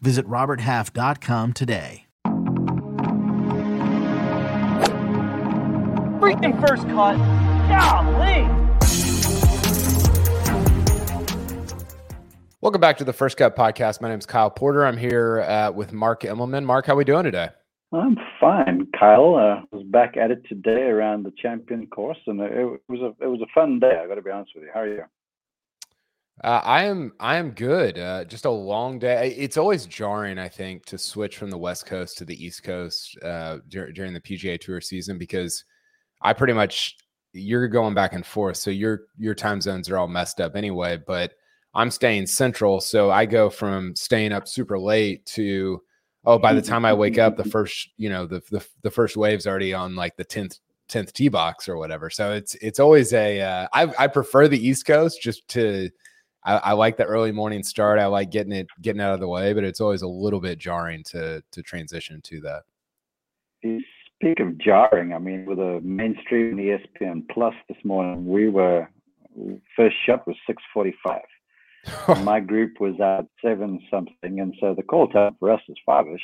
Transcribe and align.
Visit 0.00 0.26
RobertHalf.com 0.26 1.52
today. 1.52 2.06
Freaking 6.20 6.60
first 6.66 6.82
cut. 6.88 7.16
Golly. 7.68 8.66
Welcome 12.60 12.80
back 12.80 12.96
to 12.98 13.04
the 13.04 13.12
First 13.12 13.36
Cut 13.36 13.54
Podcast. 13.54 14.00
My 14.00 14.08
name 14.08 14.18
is 14.18 14.26
Kyle 14.26 14.50
Porter. 14.50 14.84
I'm 14.84 14.96
here 14.96 15.42
uh, 15.42 15.70
with 15.70 15.92
Mark 15.92 16.22
Immelman. 16.22 16.64
Mark, 16.64 16.86
how 16.86 16.94
are 16.94 16.96
we 16.96 17.04
doing 17.04 17.24
today? 17.24 17.50
I'm 17.92 18.16
fine, 18.40 18.88
Kyle. 18.98 19.36
Uh, 19.36 19.60
I 19.60 19.76
was 19.76 19.84
back 19.86 20.16
at 20.16 20.30
it 20.30 20.42
today 20.48 20.82
around 20.82 21.24
the 21.24 21.32
champion 21.40 21.86
course, 21.86 22.18
and 22.26 22.40
it, 22.40 22.50
it 22.52 22.80
was 22.88 23.00
a 23.00 23.24
it 23.24 23.28
was 23.28 23.40
a 23.40 23.46
fun 23.54 23.78
day. 23.78 24.00
I 24.02 24.08
got 24.08 24.16
to 24.16 24.22
be 24.22 24.30
honest 24.30 24.50
with 24.54 24.64
you. 24.64 24.70
How 24.74 24.80
are 24.80 24.88
you? 24.88 25.04
Uh, 26.44 26.60
I 26.62 26.84
am 26.84 27.12
I 27.18 27.36
am 27.36 27.52
good. 27.52 27.98
Uh, 27.98 28.24
just 28.24 28.44
a 28.44 28.50
long 28.50 28.98
day. 28.98 29.34
It's 29.38 29.56
always 29.56 29.86
jarring, 29.86 30.38
I 30.38 30.48
think, 30.48 30.84
to 30.86 30.98
switch 30.98 31.38
from 31.38 31.50
the 31.50 31.56
West 31.56 31.86
Coast 31.86 32.18
to 32.18 32.24
the 32.26 32.44
East 32.44 32.62
Coast 32.62 33.16
uh, 33.22 33.58
dur- 33.68 33.90
during 33.92 34.12
the 34.12 34.20
PGA 34.20 34.60
Tour 34.60 34.80
season 34.82 35.16
because 35.16 35.64
I 36.20 36.34
pretty 36.34 36.52
much 36.52 36.96
you're 37.32 37.68
going 37.68 37.94
back 37.94 38.12
and 38.12 38.24
forth, 38.24 38.58
so 38.58 38.70
your 38.70 39.04
your 39.18 39.34
time 39.34 39.62
zones 39.62 39.88
are 39.88 39.96
all 39.96 40.08
messed 40.08 40.40
up 40.40 40.56
anyway. 40.56 40.98
But 41.06 41.32
I'm 41.74 41.90
staying 41.90 42.26
central, 42.26 42.80
so 42.80 43.10
I 43.10 43.24
go 43.24 43.48
from 43.48 43.94
staying 43.96 44.32
up 44.32 44.46
super 44.46 44.78
late 44.78 45.24
to 45.26 45.82
oh, 46.26 46.38
by 46.38 46.52
the 46.52 46.62
time 46.62 46.84
I 46.84 46.92
wake 46.92 47.16
up, 47.18 47.38
the 47.38 47.44
first 47.50 47.88
you 47.96 48.10
know 48.10 48.26
the 48.26 48.42
the, 48.50 48.66
the 48.82 48.90
first 48.90 49.16
wave's 49.16 49.46
already 49.46 49.72
on 49.72 49.96
like 49.96 50.16
the 50.16 50.24
tenth 50.24 50.58
tenth 50.88 51.14
tee 51.14 51.28
box 51.28 51.66
or 51.66 51.78
whatever. 51.78 52.10
So 52.10 52.32
it's 52.32 52.54
it's 52.56 52.78
always 52.78 53.14
a 53.14 53.40
uh, 53.40 53.68
I 53.72 54.04
I 54.04 54.06
prefer 54.06 54.48
the 54.48 54.68
East 54.68 54.84
Coast 54.86 55.22
just 55.22 55.48
to 55.48 55.88
I, 56.46 56.56
I, 56.58 56.72
like 56.72 56.96
the 56.96 57.04
early 57.04 57.32
morning 57.32 57.62
start. 57.64 57.98
I 57.98 58.06
like 58.06 58.30
getting 58.30 58.52
it 58.52 58.68
getting 58.80 59.02
out 59.02 59.12
of 59.12 59.20
the 59.20 59.28
way, 59.28 59.52
but 59.52 59.64
it's 59.64 59.80
always 59.80 60.02
a 60.02 60.08
little 60.08 60.40
bit 60.40 60.58
jarring 60.58 61.02
to 61.10 61.42
to 61.50 61.62
transition 61.62 62.20
to 62.22 62.40
that. 62.42 62.62
You 63.62 63.80
speak 64.14 64.40
of 64.40 64.56
jarring. 64.58 65.12
I 65.12 65.18
mean, 65.18 65.44
with 65.44 65.58
a 65.58 65.80
mainstream 65.82 66.56
ESPN 66.56 67.28
Plus 67.30 67.54
this 67.68 67.78
morning, 67.84 68.26
we 68.26 68.48
were 68.48 68.88
first 69.76 69.96
shot 70.06 70.26
was 70.26 70.36
six 70.46 70.62
forty 70.72 70.94
five. 71.04 71.22
my 72.24 72.40
group 72.40 72.80
was 72.80 72.94
at 73.00 73.26
seven 73.44 73.80
something, 73.90 74.40
and 74.40 74.54
so 74.60 74.74
the 74.74 74.82
call 74.82 75.08
time 75.08 75.36
for 75.38 75.50
us 75.50 75.60
is 75.68 75.76
five-ish. 75.84 76.22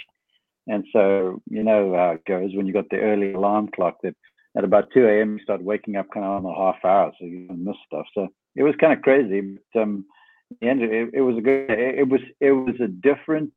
And 0.69 0.85
so 0.93 1.41
you 1.51 1.65
know 1.65 1.95
how 1.95 2.13
it 2.13 2.25
goes 2.25 2.51
when 2.55 2.67
you 2.67 2.73
got 2.73 2.89
the 2.91 3.01
early 3.01 3.33
alarm 3.33 3.71
clock 3.75 3.99
that 4.03 4.15
at 4.57 4.65
about 4.65 4.89
2 4.93 5.07
a.m. 5.07 5.37
you 5.37 5.43
start 5.43 5.63
waking 5.63 5.97
up 5.97 6.07
kind 6.13 6.27
of 6.27 6.33
on 6.33 6.43
the 6.43 6.55
half 6.55 6.85
hour, 6.85 7.13
so 7.19 7.25
you 7.25 7.47
miss 7.51 7.77
stuff. 7.87 8.07
So 8.15 8.29
it 8.55 8.63
was 8.63 8.75
kind 8.81 8.93
of 8.93 9.03
crazy, 9.03 9.41
but 9.75 9.81
um, 9.81 10.05
the 10.61 10.69
end 10.69 10.83
it, 10.83 11.11
it 11.15 11.21
was 11.23 11.39
a 11.39 11.41
good. 11.41 11.71
It 11.71 12.09
was 12.09 12.21
it 12.41 12.53
was 12.53 12.75
a 12.81 12.89
different 12.89 13.53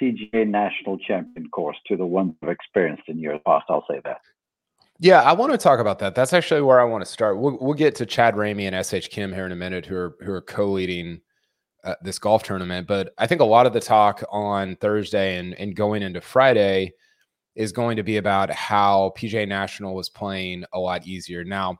PGA 0.00 0.46
National 0.46 0.98
Champion 0.98 1.48
course 1.50 1.76
to 1.88 1.96
the 1.96 2.06
one 2.06 2.34
I've 2.42 2.48
experienced 2.48 3.04
in 3.08 3.18
years 3.18 3.40
past. 3.46 3.66
I'll 3.68 3.84
say 3.90 4.00
that. 4.04 4.20
Yeah, 4.98 5.22
I 5.22 5.32
want 5.32 5.52
to 5.52 5.58
talk 5.58 5.80
about 5.80 5.98
that. 6.00 6.14
That's 6.14 6.32
actually 6.32 6.60
where 6.60 6.80
I 6.80 6.84
want 6.84 7.02
to 7.02 7.10
start. 7.10 7.38
We'll, 7.38 7.56
we'll 7.58 7.74
get 7.74 7.94
to 7.96 8.06
Chad 8.06 8.34
Ramey 8.34 8.70
and 8.70 8.86
SH 8.86 9.08
Kim 9.08 9.32
here 9.32 9.46
in 9.46 9.52
a 9.52 9.56
minute, 9.56 9.86
who 9.86 9.96
are 9.96 10.16
who 10.20 10.32
are 10.32 10.42
co-leading 10.42 11.20
uh, 11.84 11.94
this 12.02 12.18
golf 12.18 12.42
tournament. 12.42 12.86
But 12.86 13.12
I 13.18 13.26
think 13.26 13.40
a 13.40 13.46
lot 13.46 13.66
of 13.66 13.72
the 13.72 13.80
talk 13.80 14.22
on 14.30 14.76
Thursday 14.76 15.38
and 15.38 15.54
and 15.54 15.74
going 15.74 16.02
into 16.02 16.20
Friday 16.20 16.92
is 17.54 17.72
going 17.72 17.96
to 17.96 18.02
be 18.02 18.16
about 18.16 18.50
how 18.50 19.12
PGA 19.16 19.46
National 19.46 19.94
was 19.94 20.08
playing 20.08 20.64
a 20.72 20.78
lot 20.78 21.06
easier. 21.06 21.44
Now, 21.44 21.78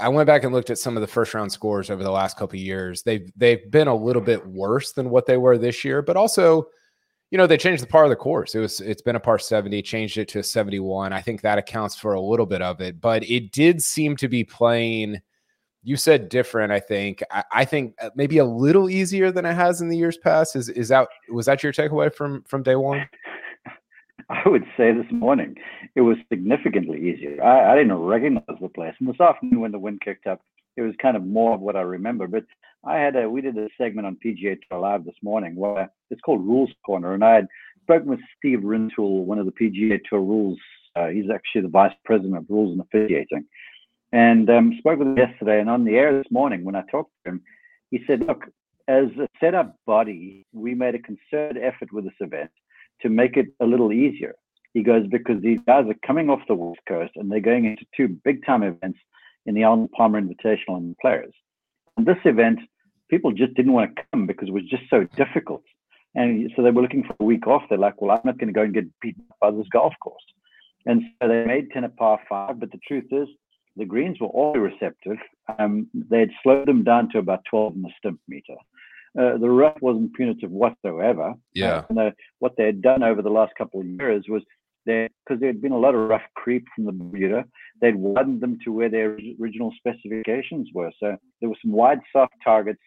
I, 0.00 0.08
went 0.08 0.26
back 0.26 0.44
and 0.44 0.52
looked 0.52 0.70
at 0.70 0.78
some 0.78 0.96
of 0.96 1.00
the 1.00 1.06
first 1.06 1.32
round 1.32 1.50
scores 1.50 1.90
over 1.90 2.02
the 2.02 2.10
last 2.10 2.36
couple 2.36 2.56
of 2.56 2.62
years. 2.62 3.02
They've 3.02 3.30
they've 3.36 3.70
been 3.70 3.88
a 3.88 3.94
little 3.94 4.22
bit 4.22 4.46
worse 4.46 4.92
than 4.92 5.10
what 5.10 5.26
they 5.26 5.36
were 5.36 5.56
this 5.56 5.84
year, 5.84 6.02
but 6.02 6.16
also, 6.16 6.66
you 7.30 7.38
know, 7.38 7.46
they 7.46 7.56
changed 7.56 7.82
the 7.82 7.86
par 7.86 8.04
of 8.04 8.10
the 8.10 8.16
course. 8.16 8.54
It 8.54 8.60
was 8.60 8.80
it's 8.80 9.02
been 9.02 9.16
a 9.16 9.20
par 9.20 9.38
70, 9.38 9.80
changed 9.82 10.18
it 10.18 10.28
to 10.28 10.40
a 10.40 10.42
71. 10.42 11.12
I 11.12 11.20
think 11.20 11.40
that 11.40 11.58
accounts 11.58 11.96
for 11.96 12.14
a 12.14 12.20
little 12.20 12.46
bit 12.46 12.62
of 12.62 12.80
it, 12.80 13.00
but 13.00 13.24
it 13.24 13.52
did 13.52 13.82
seem 13.82 14.16
to 14.16 14.28
be 14.28 14.44
playing 14.44 15.20
you 15.86 15.96
said 15.96 16.28
different 16.28 16.72
i 16.72 16.80
think 16.80 17.22
I, 17.30 17.44
I, 17.52 17.64
think 17.64 17.94
uh, 18.02 18.10
maybe 18.16 18.38
a 18.38 18.44
little 18.44 18.90
easier 18.90 19.30
than 19.30 19.46
it 19.46 19.54
has 19.54 19.80
in 19.80 19.88
the 19.88 19.96
years 19.96 20.18
past 20.18 20.56
is 20.56 20.68
is 20.68 20.88
that 20.88 21.06
was 21.30 21.46
that 21.46 21.62
your 21.62 21.72
takeaway 21.72 22.12
from 22.12 22.42
from 22.42 22.64
day 22.64 22.74
one 22.74 23.08
I 24.28 24.48
would 24.48 24.64
say 24.76 24.92
this 24.92 25.10
morning 25.10 25.56
it 25.94 26.00
was 26.00 26.16
significantly 26.28 26.98
easier. 26.98 27.42
I, 27.42 27.72
I 27.72 27.76
didn't 27.76 27.94
recognize 27.94 28.44
the 28.60 28.68
place. 28.68 28.94
And 28.98 29.08
this 29.08 29.20
afternoon, 29.20 29.60
when 29.60 29.72
the 29.72 29.78
wind 29.78 30.00
kicked 30.04 30.26
up, 30.26 30.40
it 30.76 30.82
was 30.82 30.94
kind 31.00 31.16
of 31.16 31.24
more 31.24 31.54
of 31.54 31.60
what 31.60 31.76
I 31.76 31.82
remember. 31.82 32.26
But 32.26 32.44
I 32.84 32.96
had 32.96 33.16
a 33.16 33.30
we 33.30 33.40
did 33.40 33.56
a 33.56 33.68
segment 33.78 34.06
on 34.06 34.18
PGA 34.24 34.58
Tour 34.68 34.80
Live 34.80 35.04
this 35.04 35.14
morning 35.22 35.54
where 35.54 35.90
it's 36.10 36.20
called 36.20 36.46
Rules 36.46 36.70
Corner, 36.84 37.14
and 37.14 37.24
I 37.24 37.34
had 37.34 37.46
spoken 37.82 38.08
with 38.08 38.20
Steve 38.36 38.60
Rintoul, 38.60 39.24
one 39.24 39.38
of 39.38 39.46
the 39.46 39.52
PGA 39.52 40.00
Tour 40.08 40.20
rules. 40.20 40.58
Uh, 40.96 41.08
he's 41.08 41.30
actually 41.32 41.62
the 41.62 41.68
vice 41.68 41.94
president 42.04 42.36
of 42.36 42.46
rules 42.48 42.72
and 42.72 42.80
officiating, 42.80 43.44
and 44.12 44.50
um, 44.50 44.74
spoke 44.78 44.98
with 44.98 45.08
him 45.08 45.16
yesterday. 45.16 45.60
And 45.60 45.70
on 45.70 45.84
the 45.84 45.94
air 45.94 46.16
this 46.16 46.30
morning, 46.32 46.64
when 46.64 46.74
I 46.74 46.82
talked 46.90 47.12
to 47.24 47.30
him, 47.30 47.42
he 47.90 48.00
said, 48.06 48.24
"Look, 48.26 48.44
as 48.88 49.06
a 49.20 49.28
setup 49.40 49.76
body, 49.86 50.46
we 50.52 50.74
made 50.74 50.94
a 50.94 50.98
concerted 50.98 51.62
effort 51.62 51.92
with 51.92 52.04
this 52.04 52.14
event 52.20 52.50
to 53.02 53.08
make 53.08 53.36
it 53.36 53.46
a 53.60 53.66
little 53.66 53.92
easier. 53.92 54.34
He 54.74 54.82
goes, 54.82 55.06
because 55.06 55.40
these 55.42 55.58
guys 55.66 55.86
are 55.88 56.06
coming 56.06 56.28
off 56.28 56.40
the 56.48 56.54
West 56.54 56.80
Coast 56.86 57.12
and 57.16 57.30
they're 57.30 57.40
going 57.40 57.64
into 57.64 57.86
two 57.96 58.08
big 58.08 58.44
time 58.44 58.62
events 58.62 58.98
in 59.46 59.54
the 59.54 59.64
Arnold 59.64 59.90
Palmer 59.92 60.20
Invitational 60.20 60.76
and 60.76 60.96
Players. 60.98 61.32
And 61.96 62.06
this 62.06 62.18
event, 62.24 62.60
people 63.10 63.32
just 63.32 63.54
didn't 63.54 63.72
want 63.72 63.94
to 63.96 64.02
come 64.12 64.26
because 64.26 64.48
it 64.48 64.54
was 64.54 64.68
just 64.68 64.82
so 64.90 65.04
difficult. 65.16 65.62
And 66.14 66.50
so 66.56 66.62
they 66.62 66.70
were 66.70 66.82
looking 66.82 67.04
for 67.04 67.14
a 67.20 67.24
week 67.24 67.46
off. 67.46 67.62
They're 67.68 67.78
like, 67.78 68.00
well, 68.00 68.10
I'm 68.10 68.22
not 68.24 68.38
going 68.38 68.48
to 68.48 68.54
go 68.54 68.62
and 68.62 68.74
get 68.74 69.00
beaten 69.00 69.24
by 69.40 69.50
this 69.50 69.66
golf 69.70 69.94
course. 70.02 70.22
And 70.86 71.02
so 71.22 71.28
they 71.28 71.44
made 71.44 71.70
10 71.72 71.84
a 71.84 71.88
par 71.90 72.18
five. 72.28 72.58
But 72.58 72.72
the 72.72 72.80
truth 72.86 73.06
is, 73.10 73.28
the 73.76 73.84
greens 73.84 74.18
were 74.20 74.28
all 74.28 74.54
receptive. 74.54 75.18
Um, 75.58 75.88
they 75.94 76.20
had 76.20 76.30
slowed 76.42 76.68
them 76.68 76.84
down 76.84 77.10
to 77.10 77.18
about 77.18 77.44
12 77.50 77.76
in 77.76 77.82
the 77.82 77.90
stimp 77.98 78.20
meter. 78.28 78.54
Uh, 79.18 79.38
the 79.38 79.48
rough 79.48 79.76
wasn't 79.80 80.14
punitive 80.14 80.50
whatsoever. 80.50 81.34
Yeah. 81.54 81.84
Uh, 81.96 82.10
what 82.38 82.52
they 82.56 82.66
had 82.66 82.82
done 82.82 83.02
over 83.02 83.22
the 83.22 83.30
last 83.30 83.52
couple 83.56 83.80
of 83.80 83.86
years 83.86 84.24
was 84.28 84.42
they 84.84 85.08
because 85.24 85.40
there 85.40 85.48
had 85.48 85.60
been 85.60 85.72
a 85.72 85.78
lot 85.78 85.94
of 85.94 86.08
rough 86.08 86.22
creep 86.34 86.64
from 86.74 86.84
the 86.84 86.92
Bermuda. 86.92 87.44
They'd 87.80 87.96
widened 87.96 88.40
them 88.40 88.58
to 88.64 88.72
where 88.72 88.88
their 88.88 89.18
original 89.40 89.72
specifications 89.76 90.68
were. 90.72 90.92
So 91.00 91.16
there 91.40 91.48
were 91.48 91.56
some 91.62 91.72
wide, 91.72 92.00
soft 92.12 92.34
targets. 92.42 92.80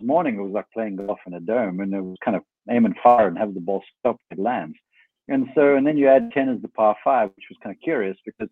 This 0.00 0.06
morning 0.06 0.36
it 0.36 0.42
was 0.42 0.52
like 0.52 0.70
playing 0.72 0.96
golf 0.96 1.18
in 1.26 1.34
a 1.34 1.40
dome, 1.40 1.80
and 1.80 1.94
it 1.94 2.00
was 2.00 2.16
kind 2.24 2.36
of 2.36 2.42
aim 2.70 2.84
and 2.84 2.94
fire 3.02 3.28
and 3.28 3.38
have 3.38 3.54
the 3.54 3.60
ball 3.60 3.82
stop 4.00 4.16
at 4.32 4.38
lands. 4.38 4.76
And 5.28 5.48
so, 5.54 5.76
and 5.76 5.86
then 5.86 5.96
you 5.96 6.08
add 6.08 6.32
10 6.32 6.48
as 6.48 6.62
the 6.62 6.68
par 6.68 6.96
five, 7.02 7.30
which 7.36 7.46
was 7.48 7.58
kind 7.62 7.74
of 7.74 7.80
curious 7.80 8.16
because 8.24 8.48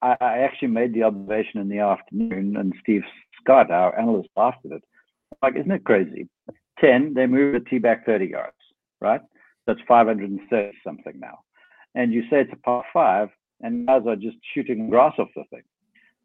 I, 0.00 0.16
I 0.20 0.38
actually 0.38 0.68
made 0.68 0.94
the 0.94 1.04
observation 1.04 1.60
in 1.60 1.68
the 1.68 1.78
afternoon, 1.78 2.56
and 2.56 2.72
Steve 2.80 3.02
Scott, 3.40 3.70
our 3.70 3.98
analyst, 3.98 4.30
laughed 4.36 4.64
at 4.64 4.72
it. 4.72 4.84
Like, 5.42 5.56
isn't 5.56 5.70
it 5.70 5.84
crazy? 5.84 6.28
10, 6.80 7.14
they 7.14 7.26
move 7.26 7.54
the 7.54 7.60
tee 7.60 7.78
back 7.78 8.04
30 8.04 8.26
yards, 8.26 8.56
right? 9.00 9.20
That's 9.66 9.80
530 9.86 10.72
something 10.84 11.18
now. 11.18 11.40
And 11.94 12.12
you 12.12 12.22
say 12.22 12.40
it's 12.40 12.52
a 12.52 12.56
par 12.56 12.84
five, 12.92 13.28
and 13.60 13.86
guys 13.86 14.02
are 14.06 14.16
just 14.16 14.36
shooting 14.54 14.90
grass 14.90 15.14
off 15.18 15.28
the 15.36 15.44
thing. 15.50 15.62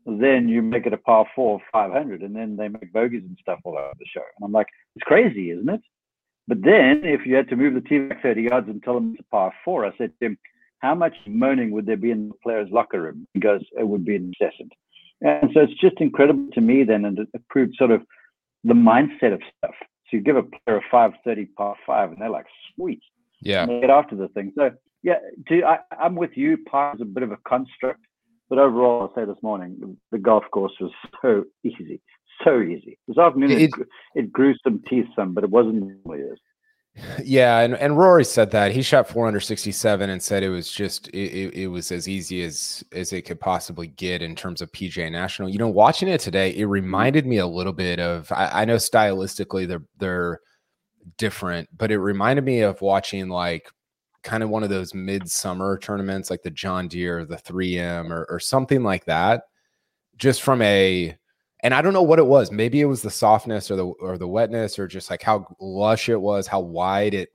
Then 0.06 0.48
you 0.48 0.62
make 0.62 0.86
it 0.86 0.94
a 0.94 0.98
par 0.98 1.25
four, 1.36 1.59
500, 1.71 2.21
and 2.21 2.36
then 2.36 2.56
they 2.56 2.69
make 2.69 2.94
bogeys 2.94 3.24
and 3.24 3.38
stuff 3.42 3.59
all 3.63 3.77
over 3.77 3.94
the 4.00 4.06
show. 4.06 4.21
And 4.38 4.45
I'm 4.45 4.54
like, 4.54 4.68
it's 4.95 5.04
crazy, 5.04 5.51
isn't 5.51 5.69
it? 5.69 5.81
But 6.48 6.62
then 6.62 7.01
if 7.04 7.25
you 7.25 7.36
had 7.36 7.50
to 7.50 7.57
move 7.57 7.74
the 7.74 7.81
tee 7.81 8.00
back 8.00 8.21
30 8.21 8.44
yards 8.44 8.69
and 8.69 8.81
tell 8.81 8.94
them 8.94 9.12
it's 9.12 9.27
a 9.27 9.31
par 9.31 9.54
four, 9.65 9.86
I 9.86 9.92
said 9.98 10.13
to 10.19 10.27
him, 10.27 10.38
how 10.80 10.95
much 10.95 11.15
moaning 11.25 11.71
would 11.71 11.86
there 11.86 11.98
be 11.98 12.12
in 12.12 12.30
the 12.30 12.36
player's 12.42 12.69
locker 12.71 13.01
room? 13.01 13.27
Goes, 13.39 13.65
it 13.77 13.88
would 13.88 14.06
be 14.06 14.15
incessant. 14.15 14.71
And 15.21 15.50
so 15.54 15.62
it's 15.62 15.81
just 15.81 16.00
incredible 16.00 16.50
to 16.54 16.62
me 16.62 16.83
then, 16.83 17.06
and 17.06 17.19
it 17.19 17.30
proved 17.50 17.75
sort 17.75 17.92
of 17.92 18.04
the 18.63 18.74
mindset 18.74 19.33
of 19.33 19.42
stuff. 19.57 19.75
So 19.80 20.18
you 20.18 20.21
give 20.21 20.38
a 20.38 20.44
player 20.44 20.77
a 20.77 20.81
530 20.92 21.45
par 21.57 21.75
five, 21.86 22.12
and 22.12 22.21
they're 22.21 22.30
like, 22.30 22.45
sweet. 22.75 23.01
Yeah. 23.42 23.65
Get 23.65 23.89
after 23.89 24.15
the 24.15 24.30
thing. 24.30 24.54
So, 24.57 24.71
yeah, 25.04 25.18
to, 25.50 25.63
I, 25.63 25.80
I'm 26.00 26.15
with 26.15 26.31
you. 26.36 26.57
Par 26.69 26.95
is 26.95 27.01
a 27.01 27.06
bit 27.06 27.24
of 27.24 27.31
a 27.31 27.38
construct. 27.48 28.01
But 28.50 28.59
overall, 28.59 29.01
I'll 29.01 29.13
say 29.13 29.25
this 29.25 29.42
morning, 29.44 29.98
the 30.12 30.18
golf 30.18 30.45
course 30.51 30.71
was 30.80 30.92
so 31.21 31.44
easy, 31.65 32.01
so 32.45 32.62
easy. 32.62 32.98
This 33.07 33.18
afternoon, 33.18 33.51
it, 33.51 33.62
it, 33.63 33.71
it 34.15 34.31
grew 34.31 34.56
some 34.63 34.81
teeth 34.89 35.06
some, 35.15 35.33
but 35.33 35.44
it 35.44 35.50
wasn't 35.50 35.98
really 36.06 36.21
is. 36.21 36.39
Yeah, 37.24 37.60
and, 37.60 37.76
and 37.76 37.98
Rory 37.98 38.26
said 38.26 38.52
that 38.52 38.72
he 38.72 38.82
shot 38.82 39.08
467 39.08 40.10
and 40.10 40.22
said 40.22 40.44
it 40.44 40.50
was 40.50 40.72
just 40.72 41.08
it, 41.10 41.54
it, 41.54 41.68
was 41.68 41.92
as 41.92 42.08
easy 42.08 42.44
as 42.44 42.84
as 42.92 43.14
it 43.14 43.24
could 43.24 43.40
possibly 43.40 43.88
get 43.88 44.22
in 44.22 44.36
terms 44.36 44.62
of 44.62 44.72
PGA 44.72 45.12
National. 45.12 45.50
You 45.50 45.60
know, 45.60 45.68
watching 45.68 46.08
it 46.08 46.22
today, 46.22 46.52
it 46.52 46.62
mm-hmm. 46.62 46.70
reminded 46.70 47.26
me 47.26 47.38
a 47.38 47.48
little 47.48 47.74
bit 47.74 48.00
of 48.00 48.32
I, 48.32 48.62
I 48.62 48.66
know 48.66 48.76
stylistically 48.76 49.68
they're 49.68 49.84
they're 50.00 50.40
different, 51.18 51.70
but 51.78 51.92
it 51.92 52.00
reminded 52.00 52.46
me 52.46 52.62
of 52.62 52.82
watching 52.82 53.30
like 53.30 53.72
kind 54.24 54.44
of 54.44 54.50
one 54.50 54.64
of 54.64 54.70
those 54.70 54.94
midsummer 54.94 55.78
tournaments 55.78 56.30
like 56.30 56.42
the 56.42 56.52
John 56.52 56.88
Deere, 56.88 57.26
the 57.26 57.38
3M, 57.38 58.12
or, 58.12 58.26
or 58.30 58.40
something 58.40 58.84
like 58.84 59.06
that. 59.06 59.44
Just 60.18 60.42
from 60.42 60.62
a 60.64 61.16
and 61.68 61.74
I 61.74 61.81
don't 61.81 61.92
know 61.92 62.02
what 62.02 62.18
it 62.18 62.25
was. 62.25 62.50
Maybe 62.50 62.80
it 62.80 62.86
was 62.86 63.02
the 63.02 63.12
softness 63.12 63.69
or 63.69 63.75
the 63.75 63.88
or 63.88 64.18
the 64.18 64.25
wetness 64.25 64.80
or 64.80 64.88
just 64.88 65.10
like 65.10 65.22
how 65.22 65.46
lush 65.60 66.08
it 66.08 66.16
was, 66.16 66.48
how 66.48 66.62
wide 66.62 67.14
it 67.14 67.34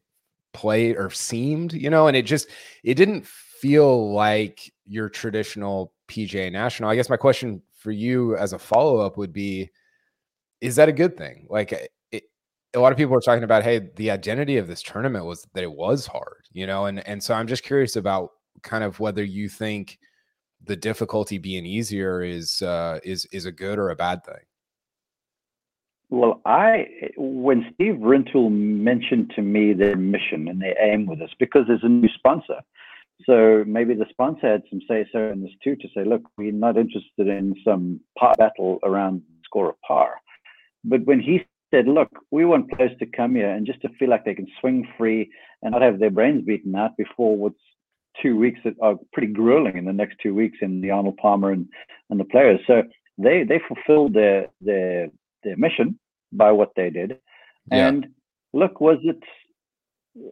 played 0.54 0.96
or 0.96 1.10
seemed, 1.10 1.74
you 1.74 1.90
know, 1.90 2.06
and 2.06 2.16
it 2.16 2.22
just 2.22 2.48
it 2.82 2.94
didn't 2.94 3.26
feel 3.26 4.14
like 4.14 4.72
your 4.86 5.10
traditional 5.10 5.92
PGA 6.08 6.50
National. 6.50 6.88
I 6.88 6.94
guess 6.94 7.10
my 7.10 7.18
question 7.18 7.60
for 7.76 7.90
you 7.90 8.34
as 8.38 8.54
a 8.54 8.58
follow 8.58 9.00
up 9.00 9.18
would 9.18 9.34
be 9.34 9.70
is 10.62 10.76
that 10.76 10.88
a 10.88 10.92
good 10.92 11.18
thing? 11.18 11.46
Like 11.50 11.90
it, 12.10 12.22
a 12.72 12.80
lot 12.80 12.90
of 12.90 12.96
people 12.96 13.14
are 13.14 13.20
talking 13.20 13.44
about 13.44 13.64
hey, 13.64 13.90
the 13.96 14.10
identity 14.10 14.56
of 14.56 14.66
this 14.66 14.82
tournament 14.82 15.26
was 15.26 15.46
that 15.52 15.62
it 15.62 15.72
was 15.72 16.06
hard, 16.06 16.48
you 16.52 16.66
know, 16.66 16.86
and 16.86 17.06
and 17.06 17.22
so 17.22 17.34
I'm 17.34 17.46
just 17.46 17.64
curious 17.64 17.96
about 17.96 18.30
kind 18.62 18.82
of 18.82 18.98
whether 18.98 19.22
you 19.22 19.50
think 19.50 19.98
the 20.64 20.76
difficulty 20.76 21.38
being 21.38 21.66
easier 21.66 22.22
is 22.22 22.62
uh, 22.62 23.00
is 23.04 23.26
is 23.32 23.46
a 23.46 23.52
good 23.52 23.78
or 23.78 23.90
a 23.90 23.96
bad 23.96 24.24
thing? 24.24 24.44
Well, 26.10 26.40
I 26.44 26.86
when 27.16 27.72
Steve 27.74 27.94
Rintoul 27.94 28.50
mentioned 28.50 29.32
to 29.36 29.42
me 29.42 29.72
their 29.72 29.96
mission 29.96 30.48
and 30.48 30.60
their 30.60 30.76
aim 30.80 31.06
with 31.06 31.18
this, 31.18 31.30
because 31.38 31.62
there's 31.66 31.84
a 31.84 31.88
new 31.88 32.08
sponsor, 32.14 32.60
so 33.24 33.64
maybe 33.66 33.94
the 33.94 34.06
sponsor 34.10 34.52
had 34.52 34.62
some 34.68 34.80
say 34.88 35.06
so 35.12 35.30
in 35.30 35.42
this 35.42 35.52
too 35.64 35.76
to 35.76 35.88
say, 35.94 36.04
look, 36.04 36.22
we're 36.36 36.52
not 36.52 36.76
interested 36.76 37.28
in 37.28 37.54
some 37.64 38.00
par 38.18 38.34
battle 38.38 38.78
around 38.84 39.22
score 39.44 39.70
of 39.70 39.80
par, 39.86 40.20
but 40.84 41.04
when 41.06 41.20
he 41.20 41.46
said, 41.72 41.88
look, 41.88 42.10
we 42.30 42.44
want 42.44 42.70
players 42.70 42.92
to 42.98 43.06
come 43.06 43.34
here 43.34 43.50
and 43.50 43.66
just 43.66 43.80
to 43.80 43.88
feel 43.98 44.10
like 44.10 44.24
they 44.24 44.34
can 44.34 44.46
swing 44.60 44.86
free 44.98 45.30
and 45.62 45.72
not 45.72 45.80
have 45.80 45.98
their 45.98 46.10
brains 46.10 46.44
beaten 46.44 46.74
out 46.74 46.96
before 46.98 47.36
what's 47.36 47.56
two 48.20 48.36
weeks 48.36 48.60
that 48.64 48.74
are 48.80 48.96
pretty 49.12 49.32
grueling 49.32 49.76
in 49.76 49.84
the 49.84 49.92
next 49.92 50.16
two 50.22 50.34
weeks 50.34 50.58
in 50.60 50.80
the 50.80 50.90
Arnold 50.90 51.16
Palmer 51.16 51.50
and, 51.50 51.66
and 52.10 52.20
the 52.20 52.24
players. 52.24 52.60
So 52.66 52.82
they 53.18 53.44
they 53.44 53.60
fulfilled 53.66 54.14
their 54.14 54.48
their 54.60 55.08
their 55.44 55.56
mission 55.56 55.98
by 56.32 56.52
what 56.52 56.72
they 56.76 56.90
did. 56.90 57.18
Yeah. 57.70 57.88
And 57.88 58.08
look, 58.52 58.80
was 58.80 58.98
it 59.02 59.22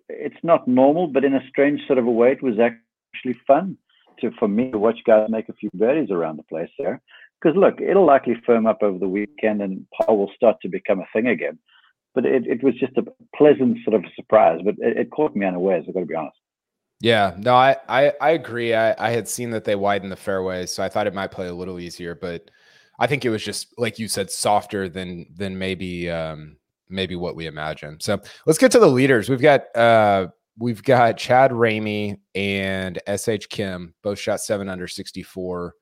it's 0.09 0.43
not 0.43 0.69
normal, 0.69 1.07
but 1.07 1.25
in 1.25 1.35
a 1.35 1.49
strange 1.49 1.81
sort 1.87 1.99
of 1.99 2.07
a 2.07 2.11
way, 2.11 2.33
it 2.33 2.43
was 2.43 2.59
actually 2.59 3.39
fun 3.47 3.77
to 4.21 4.31
for 4.39 4.49
me 4.49 4.71
to 4.71 4.79
watch 4.79 4.99
guys 5.07 5.29
make 5.31 5.49
a 5.49 5.55
few 5.55 5.71
birdies 5.75 6.11
around 6.11 6.37
the 6.37 6.43
place 6.45 6.71
there. 6.79 7.01
Because 7.41 7.57
look, 7.57 7.81
it'll 7.81 8.07
likely 8.07 8.35
firm 8.45 8.67
up 8.67 8.83
over 8.83 8.99
the 8.99 9.09
weekend 9.09 9.63
and 9.63 9.87
par 9.93 10.15
will 10.15 10.31
start 10.37 10.57
to 10.63 10.69
become 10.69 11.01
a 11.01 11.07
thing 11.13 11.29
again. 11.29 11.59
But 12.15 12.27
it, 12.27 12.47
it 12.47 12.63
was 12.63 12.75
just 12.75 12.97
a 12.99 13.05
pleasant 13.37 13.79
sort 13.85 13.95
of 13.95 14.05
surprise. 14.15 14.61
But 14.65 14.75
it, 14.79 14.97
it 14.99 15.11
caught 15.11 15.35
me 15.35 15.47
unawares, 15.47 15.85
I've 15.89 15.95
got 15.95 16.01
to 16.01 16.07
be 16.07 16.15
honest. 16.15 16.37
Yeah, 17.01 17.35
no, 17.39 17.55
I 17.55 17.77
I, 17.89 18.13
I 18.21 18.31
agree. 18.33 18.75
I, 18.75 18.95
I 18.99 19.11
had 19.11 19.27
seen 19.29 19.51
that 19.51 19.65
they 19.65 19.75
widened 19.75 20.13
the 20.13 20.17
fairways, 20.17 20.71
so 20.73 20.83
I 20.83 20.89
thought 20.89 21.07
it 21.07 21.15
might 21.15 21.31
play 21.31 21.49
a 21.49 21.55
little 21.55 21.81
easier, 21.81 22.15
but 22.15 22.51
I 22.99 23.07
think 23.07 23.25
it 23.25 23.31
was 23.31 23.43
just 23.43 23.69
like 23.79 23.99
you 23.99 24.07
said, 24.09 24.31
softer 24.31 24.89
than 24.89 25.27
than 25.35 25.59
maybe 25.59 26.11
um 26.11 26.57
maybe 26.91 27.17
what 27.17 27.37
we 27.37 27.47
imagine. 27.47 27.99
So 28.01 28.21
let's 28.47 28.59
get 28.59 28.71
to 28.73 28.79
the 28.79 28.87
leaders. 28.89 29.31
We've 29.31 29.41
got 29.41 29.75
uh 29.77 30.29
we've 30.59 30.83
got 30.83 31.17
Chad 31.17 31.53
Ramey 31.53 32.19
and 32.35 32.99
SH 33.09 33.47
Kim, 33.49 33.95
both 34.03 34.19
shot 34.19 34.41
seven 34.41 34.69
under 34.69 34.87
64. 34.87 35.75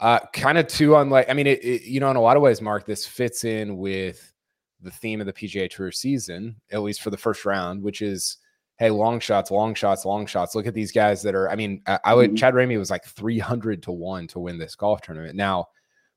Uh 0.00 0.20
kind 0.34 0.58
of 0.58 0.66
two 0.66 0.96
unlike 0.96 1.30
I 1.30 1.34
mean 1.34 1.46
it, 1.46 1.64
it 1.64 1.82
you 1.84 2.00
know 2.00 2.10
in 2.10 2.16
a 2.16 2.20
lot 2.20 2.36
of 2.36 2.42
ways, 2.42 2.60
Mark, 2.60 2.84
this 2.86 3.06
fits 3.06 3.44
in 3.44 3.78
with 3.78 4.32
the 4.82 4.90
theme 4.90 5.20
of 5.20 5.26
the 5.26 5.32
PGA 5.32 5.70
Tour 5.70 5.92
season, 5.92 6.56
at 6.72 6.82
least 6.82 7.00
for 7.02 7.10
the 7.10 7.16
first 7.16 7.44
round, 7.46 7.82
which 7.82 8.02
is 8.02 8.38
hey, 8.78 8.90
long 8.90 9.20
shots, 9.20 9.50
long 9.50 9.74
shots, 9.74 10.04
long 10.04 10.26
shots. 10.26 10.54
Look 10.54 10.66
at 10.66 10.74
these 10.74 10.92
guys 10.92 11.22
that 11.22 11.34
are. 11.34 11.50
I 11.50 11.56
mean, 11.56 11.82
I, 11.86 11.98
I 12.04 12.14
would. 12.14 12.30
Mm-hmm. 12.30 12.36
Chad 12.36 12.54
Ramey 12.54 12.78
was 12.78 12.90
like 12.90 13.04
three 13.04 13.38
hundred 13.38 13.82
to 13.84 13.92
one 13.92 14.26
to 14.28 14.38
win 14.38 14.58
this 14.58 14.74
golf 14.74 15.02
tournament. 15.02 15.36
Now, 15.36 15.66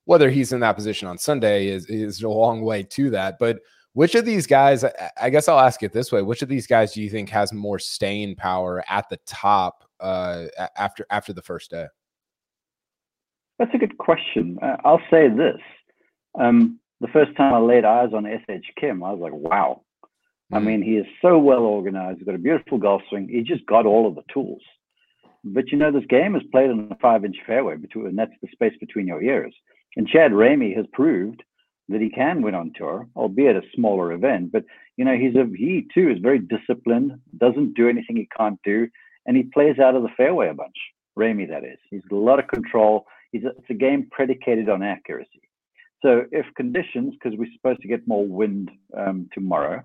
whether 0.05 0.29
he's 0.29 0.53
in 0.53 0.59
that 0.61 0.73
position 0.73 1.07
on 1.07 1.17
Sunday 1.17 1.67
is 1.67 1.85
is 1.87 2.21
a 2.21 2.29
long 2.29 2.61
way 2.61 2.83
to 2.83 3.09
that. 3.11 3.37
But 3.39 3.59
which 3.93 4.15
of 4.15 4.25
these 4.25 4.47
guys? 4.47 4.83
I 5.21 5.29
guess 5.29 5.47
I'll 5.47 5.59
ask 5.59 5.83
it 5.83 5.93
this 5.93 6.11
way: 6.11 6.21
Which 6.21 6.41
of 6.41 6.49
these 6.49 6.67
guys 6.67 6.93
do 6.93 7.01
you 7.01 7.09
think 7.09 7.29
has 7.29 7.53
more 7.53 7.79
staying 7.79 8.35
power 8.35 8.83
at 8.89 9.09
the 9.09 9.17
top 9.25 9.83
uh, 9.99 10.45
after 10.77 11.05
after 11.09 11.33
the 11.33 11.41
first 11.41 11.71
day? 11.71 11.87
That's 13.57 13.73
a 13.73 13.77
good 13.77 13.97
question. 13.97 14.57
Uh, 14.61 14.77
I'll 14.83 15.01
say 15.09 15.29
this. 15.29 15.61
Um, 16.37 16.79
the 16.99 17.07
first 17.07 17.35
time 17.37 17.53
I 17.53 17.59
laid 17.59 17.85
eyes 17.85 18.09
on 18.13 18.25
SH 18.25 18.71
Kim, 18.79 19.03
I 19.03 19.11
was 19.11 19.21
like, 19.21 19.33
wow, 19.33 19.81
I 20.53 20.59
mean, 20.59 20.81
he 20.81 20.91
is 20.91 21.07
so 21.21 21.39
well 21.39 21.61
organized. 21.61 22.19
He's 22.19 22.25
got 22.25 22.35
a 22.35 22.39
beautiful 22.39 22.77
golf 22.77 23.01
swing. 23.09 23.27
He 23.27 23.41
just 23.41 23.65
got 23.65 23.85
all 23.85 24.07
of 24.07 24.15
the 24.15 24.23
tools. 24.31 24.61
But 25.43 25.71
you 25.71 25.77
know, 25.77 25.91
this 25.91 26.05
game 26.09 26.35
is 26.35 26.43
played 26.51 26.69
on 26.69 26.87
a 26.91 26.95
five-inch 26.95 27.37
fairway 27.45 27.77
between, 27.77 28.07
and 28.07 28.17
that's 28.17 28.31
the 28.41 28.47
space 28.51 28.73
between 28.79 29.07
your 29.07 29.21
ears. 29.21 29.53
And 29.95 30.07
Chad 30.07 30.31
Ramey 30.31 30.75
has 30.75 30.85
proved 30.93 31.43
that 31.89 32.01
he 32.01 32.09
can 32.09 32.41
win 32.41 32.55
on 32.55 32.71
tour, 32.75 33.07
albeit 33.15 33.55
a 33.55 33.61
smaller 33.75 34.11
event. 34.11 34.51
But 34.51 34.65
you 34.97 35.05
know, 35.05 35.15
he's 35.15 35.35
a 35.35 35.45
he 35.55 35.87
too 35.93 36.09
is 36.09 36.19
very 36.19 36.39
disciplined. 36.39 37.13
Doesn't 37.37 37.75
do 37.75 37.89
anything 37.89 38.15
he 38.15 38.27
can't 38.35 38.59
do, 38.63 38.87
and 39.25 39.37
he 39.37 39.43
plays 39.43 39.79
out 39.79 39.95
of 39.95 40.03
the 40.03 40.09
fairway 40.17 40.49
a 40.49 40.53
bunch. 40.53 40.75
Ramey, 41.17 41.47
that 41.49 41.63
is. 41.63 41.77
He's 41.89 42.01
got 42.09 42.17
a 42.17 42.19
lot 42.19 42.39
of 42.39 42.47
control. 42.47 43.05
He's 43.31 43.43
a, 43.43 43.49
it's 43.49 43.69
a 43.69 43.75
game 43.75 44.07
predicated 44.11 44.69
on 44.69 44.83
accuracy. 44.83 45.41
So 46.01 46.25
if 46.31 46.45
conditions, 46.55 47.13
because 47.13 47.37
we're 47.37 47.51
supposed 47.55 47.81
to 47.81 47.87
get 47.87 48.07
more 48.07 48.27
wind 48.27 48.69
um, 48.95 49.29
tomorrow, 49.33 49.83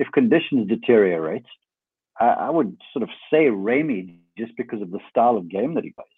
if 0.00 0.10
conditions 0.12 0.66
deteriorate, 0.66 1.44
I, 2.18 2.28
I 2.46 2.50
would 2.50 2.76
sort 2.92 3.02
of 3.02 3.10
say 3.30 3.44
Ramey 3.46 4.16
just 4.36 4.56
because 4.56 4.80
of 4.80 4.90
the 4.90 4.98
style 5.10 5.36
of 5.36 5.48
game 5.48 5.74
that 5.74 5.84
he 5.84 5.90
plays. 5.90 6.08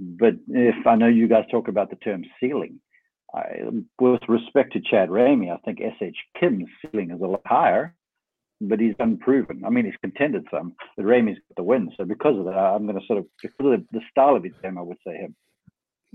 But 0.00 0.34
if 0.48 0.86
I 0.86 0.96
know 0.96 1.06
you 1.06 1.28
guys 1.28 1.44
talk 1.50 1.68
about 1.68 1.90
the 1.90 1.96
term 1.96 2.24
ceiling, 2.40 2.80
I, 3.34 3.44
with 4.00 4.22
respect 4.26 4.72
to 4.72 4.80
Chad 4.80 5.10
Ramey, 5.10 5.52
I 5.52 5.58
think 5.58 5.80
SH 5.80 6.18
Kim's 6.40 6.68
ceiling 6.80 7.10
is 7.10 7.20
a 7.20 7.26
lot 7.26 7.42
higher, 7.44 7.94
but 8.60 8.80
he's 8.80 8.94
unproven. 8.98 9.62
I 9.66 9.70
mean, 9.70 9.84
he's 9.84 9.94
contended 10.00 10.46
some, 10.50 10.74
but 10.96 11.04
Ramey's 11.04 11.38
got 11.48 11.56
the 11.56 11.62
win. 11.62 11.92
So 11.98 12.06
because 12.06 12.38
of 12.38 12.46
that, 12.46 12.56
I'm 12.56 12.86
going 12.86 12.98
to 12.98 13.06
sort 13.06 13.18
of, 13.18 13.26
because 13.42 13.74
of 13.74 13.84
the 13.92 14.00
style 14.10 14.34
of 14.34 14.44
his 14.44 14.54
game, 14.62 14.78
I 14.78 14.82
would 14.82 14.98
say 15.06 15.16
him. 15.16 15.36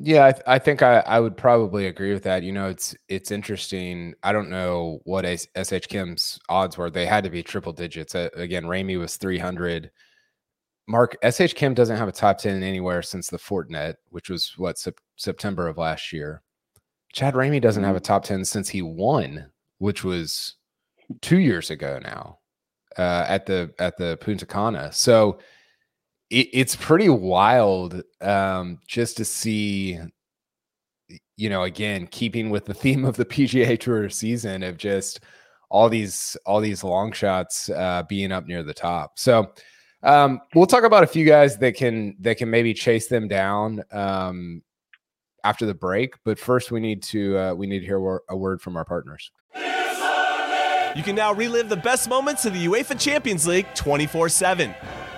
Yeah, 0.02 0.28
I, 0.28 0.32
th- 0.32 0.44
I 0.48 0.60
think 0.60 0.82
I, 0.82 1.00
I 1.00 1.20
would 1.20 1.36
probably 1.36 1.88
agree 1.88 2.14
with 2.14 2.24
that. 2.24 2.42
You 2.44 2.54
know, 2.54 2.70
it's 2.70 2.96
it's 3.10 3.32
interesting. 3.32 4.14
I 4.24 4.32
don't 4.32 4.50
know 4.50 5.02
what 5.04 5.26
SH 5.26 5.88
Kim's 5.90 6.40
odds 6.48 6.78
were. 6.78 6.90
They 6.90 7.06
had 7.06 7.26
to 7.26 7.30
be 7.30 7.44
triple 7.44 7.74
digits. 7.74 8.16
Uh, 8.16 8.30
again, 8.36 8.64
Ramey 8.64 8.98
was 8.98 9.18
300. 9.18 9.92
Mark 10.88 11.18
SH 11.30 11.54
Kim 11.56 11.74
doesn't 11.74 11.98
have 11.98 12.08
a 12.08 12.14
top 12.14 12.38
ten 12.38 12.64
anywhere 12.64 13.02
since 13.02 13.28
the 13.30 13.38
Fortinet, 13.38 13.96
which 14.10 14.30
was 14.30 14.54
what 14.58 14.78
sep- 14.78 15.02
September 15.18 15.68
of 15.68 15.78
last 15.78 16.14
year. 16.14 16.42
Chad 17.12 17.34
Ramey 17.34 17.62
doesn't 17.62 17.84
have 17.84 17.96
a 17.98 18.00
top 18.00 18.24
ten 18.24 18.46
since 18.46 18.70
he 18.70 18.82
won, 18.82 19.52
which 19.80 20.04
was 20.06 20.56
two 21.22 21.40
years 21.40 21.72
ago 21.72 22.00
now 22.02 22.40
uh, 22.98 23.26
at 23.28 23.46
the 23.46 23.74
at 23.80 23.98
the 23.98 24.18
Punta 24.22 24.46
Cana. 24.46 24.94
So 24.94 25.40
it, 26.30 26.48
it's 26.54 26.76
pretty 26.76 27.10
wild 27.10 28.02
um, 28.22 28.80
just 28.88 29.18
to 29.18 29.26
see 29.26 30.00
you 31.40 31.50
know, 31.50 31.64
again, 31.64 32.06
keeping 32.08 32.50
with 32.50 32.66
the 32.66 32.74
theme 32.76 33.06
of 33.06 33.16
the 33.16 33.26
PGA 33.26 33.80
Tour 33.80 34.10
season 34.10 34.62
of 34.62 34.78
just 34.78 35.22
all 35.70 35.88
these 35.88 36.36
all 36.46 36.60
these 36.60 36.84
long 36.84 37.12
shots 37.12 37.70
uh, 37.70 38.04
being 38.10 38.32
up 38.32 38.46
near 38.46 38.64
the 38.64 38.74
top. 38.74 39.18
So 39.18 39.52
um, 40.04 40.42
we'll 40.54 40.68
talk 40.68 40.84
about 40.84 41.04
a 41.04 41.08
few 41.08 41.26
guys 41.26 41.58
that 41.58 41.76
can 41.76 42.16
that 42.20 42.38
can 42.38 42.50
maybe 42.50 42.74
chase 42.74 43.08
them 43.08 43.28
down 43.28 43.84
um, 43.92 44.62
after 45.44 45.66
the 45.66 45.74
break. 45.74 46.14
But 46.26 46.38
first, 46.40 46.72
we 46.72 46.80
need 46.80 47.02
to 47.04 47.38
uh, 47.38 47.54
we 47.54 47.68
need 47.68 47.80
to 47.80 47.86
hear 47.86 48.20
a 48.30 48.36
word 48.36 48.62
from 48.62 48.76
our 48.76 48.86
partners. 48.86 49.32
You 50.96 51.04
can 51.04 51.16
now 51.16 51.32
relive 51.34 51.70
the 51.70 51.78
best 51.78 52.10
moments 52.10 52.46
of 52.46 52.54
the 52.54 52.66
UEFA 52.66 53.00
Champions 53.00 53.48
League 53.48 53.68
24 53.76 54.30
7. 54.30 54.76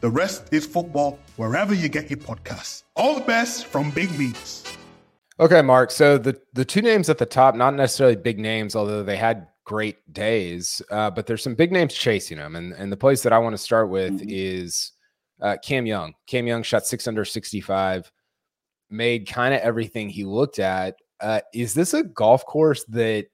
the 0.00 0.10
rest 0.10 0.52
is 0.52 0.66
football 0.66 1.18
wherever 1.36 1.74
you 1.74 1.88
get 1.88 2.10
your 2.10 2.18
podcasts. 2.18 2.84
All 2.96 3.14
the 3.14 3.20
best 3.20 3.66
from 3.66 3.90
Big 3.90 4.16
Meats. 4.18 4.64
Okay, 5.38 5.62
Mark. 5.62 5.90
So 5.90 6.18
the 6.18 6.40
the 6.52 6.64
two 6.64 6.82
names 6.82 7.08
at 7.08 7.18
the 7.18 7.26
top, 7.26 7.54
not 7.54 7.74
necessarily 7.74 8.16
big 8.16 8.38
names, 8.38 8.76
although 8.76 9.02
they 9.02 9.16
had 9.16 9.46
great 9.64 9.96
days, 10.12 10.82
uh, 10.90 11.10
but 11.10 11.26
there's 11.26 11.42
some 11.42 11.54
big 11.54 11.72
names 11.72 11.94
chasing 11.94 12.38
them. 12.38 12.56
And 12.56 12.72
and 12.72 12.90
the 12.92 12.96
place 12.96 13.22
that 13.22 13.32
I 13.32 13.38
want 13.38 13.54
to 13.54 13.58
start 13.58 13.88
with 13.88 14.14
mm-hmm. 14.14 14.28
is 14.28 14.92
uh, 15.40 15.56
Cam 15.62 15.86
Young. 15.86 16.14
Cam 16.26 16.46
Young 16.46 16.62
shot 16.62 16.86
six 16.86 17.06
under 17.06 17.24
65, 17.24 18.10
made 18.90 19.28
kind 19.28 19.54
of 19.54 19.60
everything 19.60 20.08
he 20.08 20.24
looked 20.24 20.58
at. 20.58 20.96
Uh, 21.20 21.40
is 21.54 21.74
this 21.74 21.94
a 21.94 22.02
golf 22.02 22.44
course 22.46 22.84
that 22.84 23.26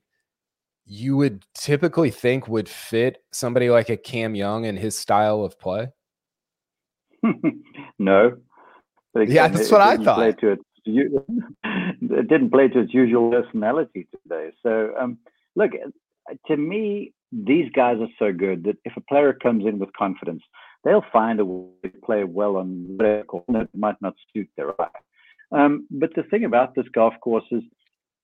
you 0.84 1.16
would 1.16 1.44
typically 1.54 2.10
think 2.10 2.46
would 2.46 2.68
fit 2.68 3.18
somebody 3.32 3.70
like 3.70 3.88
a 3.88 3.96
Cam 3.96 4.34
Young 4.36 4.66
and 4.66 4.78
his 4.78 4.96
style 4.96 5.42
of 5.42 5.58
play? 5.58 5.88
no. 7.98 8.36
But 9.12 9.22
again, 9.22 9.34
yeah, 9.34 9.48
that's 9.48 9.70
what 9.70 9.80
I 9.80 9.96
thought. 9.96 10.16
Play 10.16 10.32
to 10.32 10.48
its, 10.52 10.62
it 10.86 12.28
didn't 12.28 12.50
play 12.50 12.68
to 12.68 12.80
its 12.80 12.94
usual 12.94 13.30
personality 13.30 14.08
today. 14.22 14.50
So, 14.62 14.92
um, 14.98 15.18
look, 15.54 15.72
to 16.46 16.56
me, 16.56 17.12
these 17.32 17.70
guys 17.74 17.96
are 18.00 18.08
so 18.18 18.32
good 18.32 18.64
that 18.64 18.76
if 18.84 18.96
a 18.96 19.00
player 19.00 19.32
comes 19.32 19.66
in 19.66 19.78
with 19.78 19.92
confidence, 19.94 20.42
they'll 20.84 21.04
find 21.12 21.40
a 21.40 21.44
way 21.44 21.68
to 21.84 22.00
play 22.04 22.24
well 22.24 22.56
on 22.56 22.96
whatever 22.96 23.42
that 23.48 23.68
might 23.74 24.00
not 24.00 24.14
suit 24.32 24.48
their 24.56 24.80
eye. 24.80 24.88
Um, 25.52 25.86
but 25.90 26.10
the 26.14 26.22
thing 26.24 26.44
about 26.44 26.74
this 26.74 26.86
golf 26.92 27.14
course 27.20 27.44
is 27.50 27.62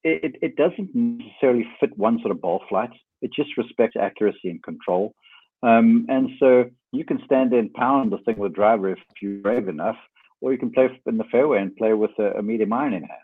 it, 0.04 0.36
it 0.42 0.56
doesn't 0.56 0.90
necessarily 0.94 1.66
fit 1.78 1.96
one 1.96 2.18
sort 2.20 2.32
of 2.32 2.40
ball 2.40 2.62
flight. 2.68 2.90
It 3.20 3.30
just 3.34 3.56
respects 3.56 3.96
accuracy 4.00 4.50
and 4.50 4.62
control. 4.62 5.14
Um, 5.62 6.06
and 6.08 6.30
so 6.40 6.64
you 6.92 7.04
can 7.04 7.20
stand 7.24 7.52
and 7.54 7.72
pound 7.72 8.12
the 8.12 8.18
thing 8.18 8.38
with 8.38 8.52
a 8.52 8.54
driver 8.54 8.90
if 8.90 8.98
you're 9.20 9.38
brave 9.38 9.68
enough, 9.68 9.96
or 10.40 10.52
you 10.52 10.58
can 10.58 10.70
play 10.70 10.88
in 11.06 11.16
the 11.16 11.24
fairway 11.32 11.60
and 11.60 11.74
play 11.76 11.94
with 11.94 12.10
a, 12.18 12.38
a 12.38 12.42
medium 12.42 12.72
iron 12.72 12.92
in 12.92 13.02
hand. 13.02 13.20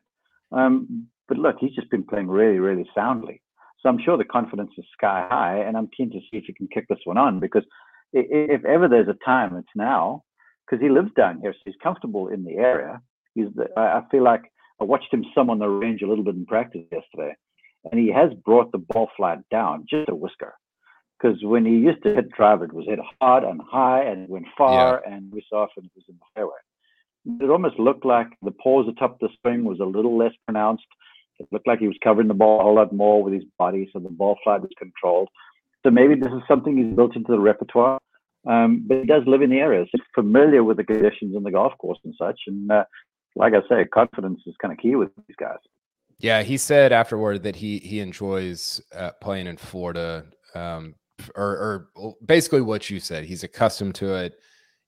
Um, 0.53 1.07
but 1.29 1.37
look, 1.37 1.57
he's 1.61 1.75
just 1.75 1.91
been 1.91 2.05
playing 2.05 2.29
really, 2.29 2.59
really 2.59 2.89
soundly. 2.95 3.43
So 3.81 3.89
I'm 3.89 4.01
sure 4.03 4.17
the 4.17 4.25
confidence 4.25 4.71
is 4.79 4.85
sky 4.97 5.27
high, 5.31 5.59
and 5.59 5.77
I'm 5.77 5.89
keen 5.97 6.11
to 6.11 6.19
see 6.19 6.39
if 6.39 6.45
he 6.47 6.55
can 6.55 6.69
kick 6.73 6.87
this 6.89 6.99
one 7.05 7.19
on 7.19 7.39
because 7.39 7.65
if 8.13 8.65
ever 8.65 8.89
there's 8.89 9.09
a 9.09 9.25
time, 9.25 9.57
it's 9.57 9.69
now 9.77 10.25
because 10.65 10.83
he 10.83 10.89
lives 10.89 11.11
down 11.17 11.41
here, 11.41 11.53
so 11.53 11.59
he's 11.67 11.75
comfortable 11.83 12.29
in 12.29 12.45
the 12.45 12.57
area. 12.57 13.01
He's 13.35 13.49
the, 13.55 13.67
I 13.77 14.03
feel 14.11 14.25
like 14.25 14.43
I 14.81 14.85
watched 14.85 15.13
him 15.13 15.25
some 15.35 15.51
on 15.51 15.59
the 15.59 15.69
range 15.69 16.03
a 16.03 16.09
little 16.09 16.25
bit 16.25 16.35
in 16.35 16.47
practice 16.47 16.83
yesterday, 16.91 17.35
and 17.91 18.01
he 18.01 18.11
has 18.11 18.33
brought 18.45 18.73
the 18.73 18.79
ball 18.79 19.11
flat 19.17 19.41
down 19.51 19.87
just 19.89 20.09
a 20.09 20.15
whisker 20.15 20.55
because 21.19 21.39
when 21.43 21.65
he 21.65 21.73
used 21.73 22.03
to 22.05 22.15
hit 22.15 22.31
drive, 22.31 22.63
it 22.63 22.73
was 22.73 22.87
hit 22.87 22.99
hard 23.21 23.45
and 23.45 23.61
high 23.61 24.03
and 24.05 24.25
it 24.25 24.31
went 24.31 24.47
far, 24.57 25.03
yeah. 25.05 25.15
and 25.15 25.33
we 25.33 25.45
saw 25.49 25.63
often 25.63 25.85
it 25.85 25.91
was 25.95 26.05
in 26.09 26.15
the 26.15 26.25
fairway. 26.35 26.53
It 27.41 27.51
almost 27.51 27.79
looked 27.79 28.05
like 28.05 28.29
the 28.43 28.53
pause 28.53 28.87
atop 28.89 29.19
the 29.21 29.29
swing 29.41 29.65
was 29.65 29.81
a 29.81 29.85
little 29.85 30.17
less 30.17 30.33
pronounced. 30.47 30.87
It 31.39 31.49
looked 31.53 31.67
like 31.67 31.81
he 31.81 31.87
was 31.87 31.97
covering 32.03 32.29
the 32.29 32.35
ball 32.35 32.61
a 32.61 32.63
whole 32.63 32.77
lot 32.77 32.93
more 32.93 33.23
with 33.23 33.35
his 33.35 33.45
body, 33.59 33.89
so 33.93 33.99
the 33.99 34.09
ball 34.09 34.39
flight 34.43 34.63
was 34.63 34.71
controlled. 34.79 35.29
So 35.85 35.91
maybe 35.91 36.15
this 36.15 36.33
is 36.33 36.43
something 36.49 36.77
he's 36.77 36.95
built 36.95 37.17
into 37.17 37.31
the 37.33 37.39
repertoire. 37.39 37.99
Um, 38.47 38.85
but 38.87 38.99
he 38.99 39.05
does 39.05 39.25
live 39.27 39.43
in 39.43 39.51
the 39.51 39.59
area, 39.59 39.85
so 39.85 39.91
he's 39.93 40.01
familiar 40.15 40.65
with 40.65 40.79
the 40.79 40.85
conditions 40.85 41.37
on 41.37 41.43
the 41.43 41.51
golf 41.51 41.77
course 41.79 41.99
and 42.05 42.15
such. 42.17 42.41
And 42.47 42.71
uh, 42.71 42.85
like 43.37 43.53
I 43.53 43.61
say, 43.69 43.85
confidence 43.85 44.41
is 44.47 44.55
kind 44.61 44.73
of 44.73 44.79
key 44.79 44.95
with 44.95 45.11
these 45.27 45.37
guys. 45.39 45.59
Yeah, 46.19 46.43
he 46.43 46.57
said 46.57 46.93
afterward 46.93 47.43
that 47.43 47.57
he 47.57 47.79
he 47.79 48.01
enjoys 48.01 48.81
uh, 48.95 49.11
playing 49.21 49.49
in 49.49 49.57
Florida 49.57 50.25
um, 50.55 50.95
or, 51.35 51.89
or 52.03 52.15
basically 52.25 52.61
what 52.61 52.89
you 52.91 53.01
said. 53.01 53.25
He's 53.25 53.45
accustomed 53.45 53.95
to 53.97 54.15
it, 54.15 54.39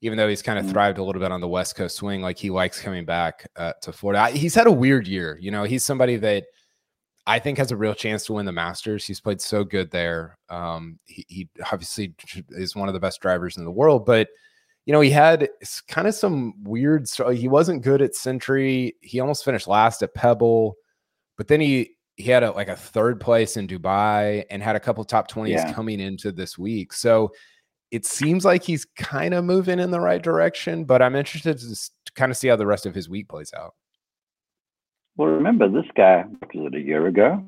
even 0.01 0.17
though 0.17 0.29
he's 0.29 0.43
kind 0.43 0.59
of 0.59 0.65
mm-hmm. 0.65 0.73
thrived 0.73 0.99
a 0.99 1.05
little 1.05 1.21
bit 1.21 1.33
on 1.33 1.41
the 1.41 1.49
West 1.49 1.77
Coast 1.77 1.97
swing. 1.97 2.23
Like 2.23 2.39
he 2.39 2.51
likes 2.51 2.81
coming 2.81 3.05
back 3.05 3.49
uh, 3.57 3.73
to 3.83 3.93
Florida. 3.93 4.21
I, 4.21 4.31
he's 4.33 4.55
had 4.55 4.67
a 4.67 4.73
weird 4.73 5.07
year. 5.07 5.39
You 5.41 5.51
know, 5.51 5.65
he's 5.65 5.85
somebody 5.85 6.17
that 6.17 6.45
I 7.27 7.39
think 7.39 7.59
has 7.59 7.71
a 7.71 7.77
real 7.77 7.95
chance 7.95 8.25
to 8.27 8.33
win 8.33 8.47
the 8.47 8.53
Masters. 8.53 9.07
He's 9.07 9.21
played 9.21 9.41
so 9.41 9.65
good 9.65 9.91
there. 9.91 10.37
Um, 10.49 10.99
he, 11.05 11.25
he 11.29 11.49
obviously 11.73 12.15
is 12.51 12.75
one 12.75 12.89
of 12.89 12.95
the 12.95 13.01
best 13.01 13.21
drivers 13.21 13.57
in 13.57 13.65
the 13.65 13.71
world, 13.71 14.07
but 14.07 14.29
you 14.87 14.93
know, 14.93 15.01
he 15.01 15.11
had 15.11 15.49
kind 15.89 16.09
of 16.09 16.15
some 16.15 16.55
weird. 16.65 17.07
He 17.33 17.49
wasn't 17.49 17.83
good 17.83 18.03
at 18.03 18.15
Sentry. 18.15 18.97
He 19.03 19.21
almost 19.21 19.45
finished 19.45 19.69
last 19.69 20.03
at 20.03 20.15
Pebble, 20.15 20.75
but 21.37 21.49
then 21.49 21.61
he 21.61 21.93
he 22.21 22.31
had 22.31 22.43
a, 22.43 22.53
like 22.53 22.69
a 22.69 22.77
third 22.77 23.21
place 23.21 23.57
in 23.57 23.67
Dubai 23.67 24.45
and 24.51 24.63
had 24.63 24.77
a 24.77 24.81
couple 24.81 25.05
top 25.05 25.31
20s 25.31 25.51
yeah. 25.51 25.73
coming 25.73 26.01
into 26.01 26.33
this 26.33 26.59
week. 26.59 26.93
So 26.93 27.33
it 27.91 28.07
seems 28.07 28.45
like 28.45 28.63
he's 28.63 28.85
kind 28.97 29.35
of 29.35 29.45
moving 29.45 29.81
in 29.81 29.91
the 29.91 30.01
right 30.01 30.23
direction, 30.23 30.85
but 30.85 31.03
I'm 31.03 31.17
interested 31.17 31.59
to, 31.59 31.75
to 31.75 32.13
kind 32.15 32.31
of 32.31 32.37
see 32.37 32.49
how 32.49 32.57
the 32.57 32.67
rest 32.67 32.87
of 32.87 32.95
his 32.95 33.09
week 33.09 33.29
plays 33.29 33.53
out. 33.57 33.75
Well, 35.17 35.29
remember 35.29 35.69
this 35.69 35.91
guy, 35.97 36.25
was 36.55 36.73
it 36.73 36.75
a 36.75 36.81
year 36.81 37.07
ago? 37.07 37.45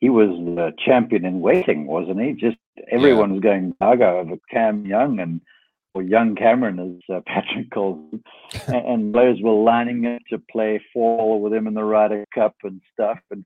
He 0.00 0.10
was 0.10 0.28
the 0.28 0.72
champion 0.84 1.24
in 1.24 1.40
waiting, 1.40 1.86
wasn't 1.86 2.20
he? 2.20 2.32
Just 2.32 2.58
everyone 2.90 3.30
yeah. 3.30 3.34
was 3.34 3.42
going 3.42 3.74
gaga 3.80 4.08
over 4.08 4.36
Cam 4.50 4.84
Young 4.84 5.18
and 5.18 5.40
or 5.94 6.02
young 6.02 6.36
Cameron, 6.36 6.78
as 6.78 7.16
uh, 7.16 7.20
Patrick 7.26 7.70
calls 7.70 7.98
him, 8.12 8.22
and, 8.68 8.86
and 8.86 9.12
players 9.14 9.38
were 9.42 9.54
lining 9.54 10.06
up 10.06 10.20
to 10.28 10.38
play 10.50 10.80
fall 10.92 11.40
with 11.40 11.54
him 11.54 11.66
in 11.66 11.72
the 11.72 11.82
Ryder 11.82 12.26
Cup 12.34 12.54
and 12.62 12.82
stuff. 12.92 13.18
And 13.30 13.44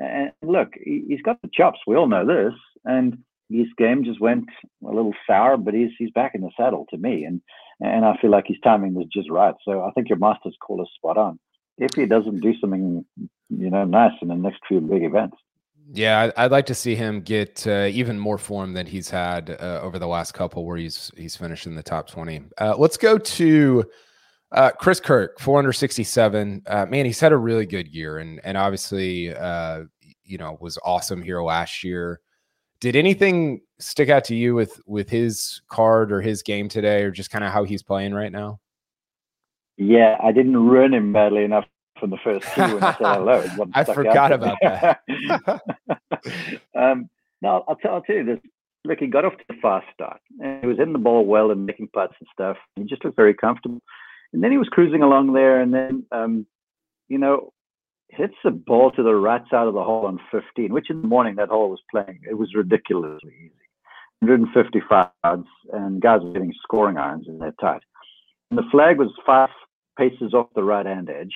And 0.00 0.32
look, 0.42 0.72
he's 0.82 1.22
got 1.22 1.40
the 1.42 1.50
chops. 1.52 1.78
We 1.86 1.94
all 1.94 2.08
know 2.08 2.26
this. 2.26 2.54
And 2.84 3.18
his 3.50 3.66
game 3.76 4.04
just 4.04 4.20
went 4.20 4.48
a 4.84 4.90
little 4.90 5.14
sour, 5.26 5.56
but 5.56 5.74
he's 5.74 5.90
he's 5.98 6.10
back 6.12 6.34
in 6.34 6.40
the 6.40 6.50
saddle 6.56 6.86
to 6.90 6.96
me, 6.96 7.24
and 7.24 7.40
and 7.80 8.04
I 8.04 8.16
feel 8.20 8.30
like 8.30 8.46
his 8.46 8.58
timing 8.62 8.94
was 8.94 9.06
just 9.12 9.30
right. 9.30 9.54
So 9.64 9.82
I 9.82 9.90
think 9.92 10.08
your 10.08 10.18
master's 10.18 10.56
call 10.64 10.82
is 10.82 10.88
spot 10.94 11.16
on. 11.16 11.38
If 11.78 11.94
he 11.94 12.06
doesn't 12.06 12.40
do 12.40 12.54
something, 12.60 13.04
you 13.18 13.70
know, 13.70 13.84
nice 13.84 14.12
in 14.22 14.28
the 14.28 14.34
next 14.34 14.60
few 14.68 14.80
big 14.80 15.02
events. 15.02 15.36
Yeah, 15.92 16.30
I'd 16.36 16.52
like 16.52 16.66
to 16.66 16.74
see 16.74 16.94
him 16.94 17.20
get 17.22 17.66
uh, 17.66 17.88
even 17.90 18.18
more 18.18 18.38
form 18.38 18.74
than 18.74 18.86
he's 18.86 19.10
had 19.10 19.50
uh, 19.50 19.80
over 19.82 19.98
the 19.98 20.06
last 20.06 20.32
couple, 20.32 20.64
where 20.64 20.76
he's 20.76 21.10
he's 21.16 21.36
finished 21.36 21.66
in 21.66 21.74
the 21.74 21.82
top 21.82 22.08
twenty. 22.08 22.42
Uh, 22.58 22.76
let's 22.78 22.96
go 22.96 23.18
to 23.18 23.84
uh, 24.52 24.70
Chris 24.72 25.00
Kirk, 25.00 25.38
four 25.38 25.56
hundred 25.56 25.74
sixty-seven. 25.74 26.62
Uh, 26.66 26.86
man, 26.86 27.06
he's 27.06 27.20
had 27.20 27.32
a 27.32 27.36
really 27.36 27.66
good 27.66 27.88
year, 27.88 28.18
and 28.18 28.40
and 28.44 28.56
obviously, 28.56 29.34
uh, 29.34 29.84
you 30.24 30.38
know, 30.38 30.56
was 30.60 30.78
awesome 30.84 31.22
here 31.22 31.42
last 31.42 31.84
year. 31.84 32.20
Did 32.80 32.96
anything 32.96 33.60
stick 33.78 34.08
out 34.08 34.24
to 34.24 34.34
you 34.34 34.54
with 34.54 34.80
with 34.86 35.08
his 35.08 35.62
card 35.68 36.12
or 36.12 36.20
his 36.20 36.42
game 36.42 36.68
today, 36.68 37.02
or 37.02 37.10
just 37.10 37.30
kind 37.30 37.44
of 37.44 37.52
how 37.52 37.64
he's 37.64 37.82
playing 37.82 38.14
right 38.14 38.32
now? 38.32 38.60
Yeah, 39.76 40.16
I 40.22 40.32
didn't 40.32 40.56
run 40.56 40.92
him 40.92 41.12
badly 41.12 41.44
enough 41.44 41.64
from 41.98 42.10
the 42.10 42.18
first 42.24 42.46
two 42.54 42.60
when 42.60 42.82
I 42.82 42.92
said 42.92 43.06
hello. 43.06 43.44
I 43.74 43.84
forgot 43.84 44.32
about 44.32 44.58
that. 44.62 45.00
um, 46.76 47.08
no, 47.40 47.64
I'll 47.68 47.76
tell, 47.76 47.94
I'll 47.94 48.02
tell 48.02 48.16
you 48.16 48.24
this. 48.24 48.38
Look, 48.84 48.98
he 48.98 49.06
got 49.06 49.24
off 49.24 49.34
to 49.36 49.44
a 49.50 49.60
fast 49.60 49.86
start. 49.94 50.20
And 50.40 50.60
he 50.62 50.66
was 50.66 50.78
in 50.78 50.92
the 50.92 50.98
ball 50.98 51.24
well 51.26 51.50
and 51.50 51.66
making 51.66 51.88
putts 51.94 52.14
and 52.18 52.28
stuff. 52.32 52.56
He 52.76 52.84
just 52.84 53.04
looked 53.04 53.16
very 53.16 53.34
comfortable. 53.34 53.80
And 54.32 54.42
then 54.42 54.52
he 54.52 54.58
was 54.58 54.68
cruising 54.68 55.02
along 55.02 55.32
there, 55.32 55.60
and 55.60 55.74
then, 55.74 56.04
um, 56.12 56.46
you 57.08 57.18
know, 57.18 57.52
hits 58.08 58.34
the 58.44 58.50
ball 58.50 58.90
to 58.92 59.02
the 59.02 59.14
right 59.14 59.42
side 59.50 59.66
of 59.66 59.74
the 59.74 59.82
hole 59.82 60.06
on 60.06 60.20
15, 60.30 60.72
which 60.72 60.90
in 60.90 61.02
the 61.02 61.08
morning 61.08 61.36
that 61.36 61.48
hole 61.48 61.70
was 61.70 61.82
playing, 61.90 62.20
it 62.28 62.34
was 62.34 62.54
ridiculously 62.54 63.32
easy. 63.38 63.52
155 64.20 65.08
yards, 65.24 65.46
and 65.72 66.00
guys 66.00 66.20
were 66.22 66.32
getting 66.32 66.52
scoring 66.62 66.98
irons 66.98 67.26
in 67.26 67.38
that 67.38 67.54
tight. 67.60 67.82
And 68.50 68.58
the 68.58 68.68
flag 68.70 68.98
was 68.98 69.08
five 69.24 69.48
paces 69.98 70.34
off 70.34 70.48
the 70.54 70.62
right 70.62 70.84
hand 70.84 71.08
edge. 71.08 71.34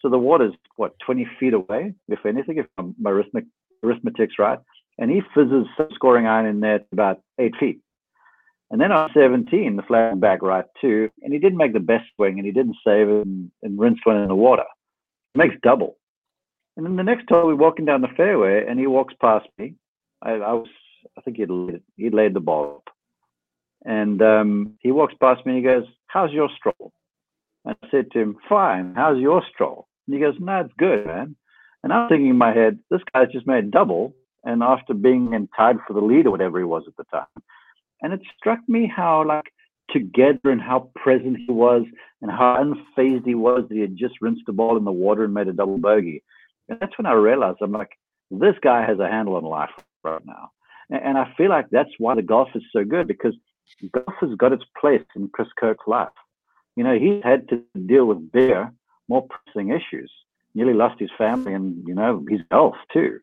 So 0.00 0.08
the 0.08 0.18
water's, 0.18 0.52
what, 0.76 0.94
20 1.04 1.26
feet 1.38 1.54
away, 1.54 1.94
if 2.08 2.24
anything, 2.26 2.58
if 2.58 2.66
my 2.98 3.10
arithmetic, 3.10 3.48
arithmetic's 3.82 4.38
right. 4.38 4.58
And 4.98 5.10
he 5.10 5.22
fizzes 5.34 5.66
some 5.76 5.88
scoring 5.94 6.26
iron 6.26 6.46
in 6.46 6.60
there 6.60 6.80
about 6.92 7.20
eight 7.38 7.54
feet. 7.58 7.80
And 8.70 8.80
then 8.80 8.92
on 8.92 9.10
17, 9.12 9.76
the 9.76 9.82
flag 9.82 10.20
back 10.20 10.42
right 10.42 10.64
too. 10.80 11.10
And 11.22 11.32
he 11.32 11.38
didn't 11.38 11.58
make 11.58 11.72
the 11.72 11.80
best 11.80 12.04
swing 12.14 12.38
and 12.38 12.46
he 12.46 12.52
didn't 12.52 12.76
save 12.86 13.08
it 13.08 13.26
and, 13.26 13.50
and 13.62 13.78
rinsed 13.78 14.06
one 14.06 14.16
in 14.16 14.28
the 14.28 14.34
water. 14.34 14.64
It 15.34 15.38
makes 15.38 15.56
double. 15.62 15.96
And 16.76 16.86
then 16.86 16.96
the 16.96 17.02
next 17.02 17.26
time 17.26 17.46
we're 17.46 17.56
walking 17.56 17.84
down 17.84 18.00
the 18.00 18.08
fairway, 18.16 18.64
and 18.66 18.78
he 18.78 18.86
walks 18.86 19.14
past 19.20 19.46
me. 19.58 19.74
I, 20.22 20.30
I 20.30 20.52
was, 20.52 20.68
I 21.18 21.20
think 21.20 21.36
he'd 21.36 21.50
laid, 21.50 21.82
he'd 21.96 22.14
laid 22.14 22.32
the 22.32 22.40
ball 22.40 22.76
up, 22.76 22.94
and 23.84 24.22
um, 24.22 24.74
he 24.80 24.90
walks 24.90 25.14
past 25.20 25.44
me 25.44 25.56
and 25.56 25.58
he 25.58 25.70
goes, 25.70 25.84
"How's 26.06 26.32
your 26.32 26.48
stroll?" 26.56 26.92
And 27.64 27.76
I 27.82 27.88
said 27.90 28.10
to 28.12 28.20
him, 28.20 28.36
"Fine. 28.48 28.94
How's 28.94 29.18
your 29.18 29.42
stroll?" 29.52 29.88
And 30.06 30.14
he 30.14 30.20
goes, 30.20 30.36
"No, 30.38 30.60
it's 30.60 30.72
good, 30.78 31.06
man." 31.06 31.36
And 31.82 31.92
I'm 31.92 32.08
thinking 32.08 32.28
in 32.28 32.38
my 32.38 32.52
head, 32.52 32.78
this 32.90 33.02
guy's 33.12 33.32
just 33.32 33.46
made 33.46 33.70
double, 33.70 34.14
and 34.44 34.62
after 34.62 34.94
being 34.94 35.32
in 35.32 35.48
tied 35.48 35.76
for 35.86 35.94
the 35.94 36.00
lead 36.00 36.26
or 36.26 36.30
whatever 36.30 36.58
he 36.58 36.64
was 36.64 36.84
at 36.86 36.96
the 36.96 37.04
time, 37.04 37.42
and 38.02 38.12
it 38.12 38.20
struck 38.36 38.60
me 38.68 38.86
how 38.86 39.24
like 39.26 39.52
together 39.92 40.50
and 40.50 40.60
how 40.60 40.90
present 40.94 41.36
he 41.36 41.52
was 41.52 41.84
and 42.22 42.30
how 42.30 42.56
unfazed 42.62 43.26
he 43.26 43.34
was 43.34 43.64
that 43.68 43.74
he 43.74 43.80
had 43.80 43.96
just 43.96 44.14
rinsed 44.20 44.42
the 44.46 44.52
ball 44.52 44.76
in 44.76 44.84
the 44.84 44.92
water 44.92 45.24
and 45.24 45.34
made 45.34 45.48
a 45.48 45.52
double 45.52 45.78
bogey. 45.78 46.22
And 46.68 46.78
that's 46.80 46.96
when 46.96 47.06
I 47.06 47.12
realized 47.12 47.58
I'm 47.60 47.72
like, 47.72 47.98
this 48.30 48.54
guy 48.62 48.84
has 48.86 48.98
a 48.98 49.08
handle 49.08 49.36
on 49.36 49.44
life 49.44 49.70
right 50.04 50.24
now. 50.24 50.50
And, 50.90 51.16
I 51.16 51.32
feel 51.36 51.50
like 51.50 51.66
that's 51.70 51.90
why 51.98 52.16
the 52.16 52.22
golf 52.22 52.48
is 52.54 52.64
so 52.72 52.84
good 52.84 53.06
because 53.06 53.34
golf 53.92 54.16
has 54.20 54.34
got 54.36 54.52
its 54.52 54.64
place 54.80 55.04
in 55.14 55.28
Chris 55.28 55.48
Kirk's 55.56 55.86
life. 55.86 56.08
You 56.74 56.82
know, 56.82 56.98
he's 56.98 57.22
had 57.22 57.48
to 57.50 57.62
deal 57.86 58.06
with 58.06 58.32
bigger, 58.32 58.72
more 59.08 59.26
pressing 59.28 59.70
issues. 59.70 60.10
Nearly 60.52 60.74
lost 60.74 60.98
his 60.98 61.10
family 61.16 61.54
and, 61.54 61.86
you 61.86 61.94
know, 61.94 62.24
his 62.28 62.40
golf 62.50 62.74
too. 62.92 63.20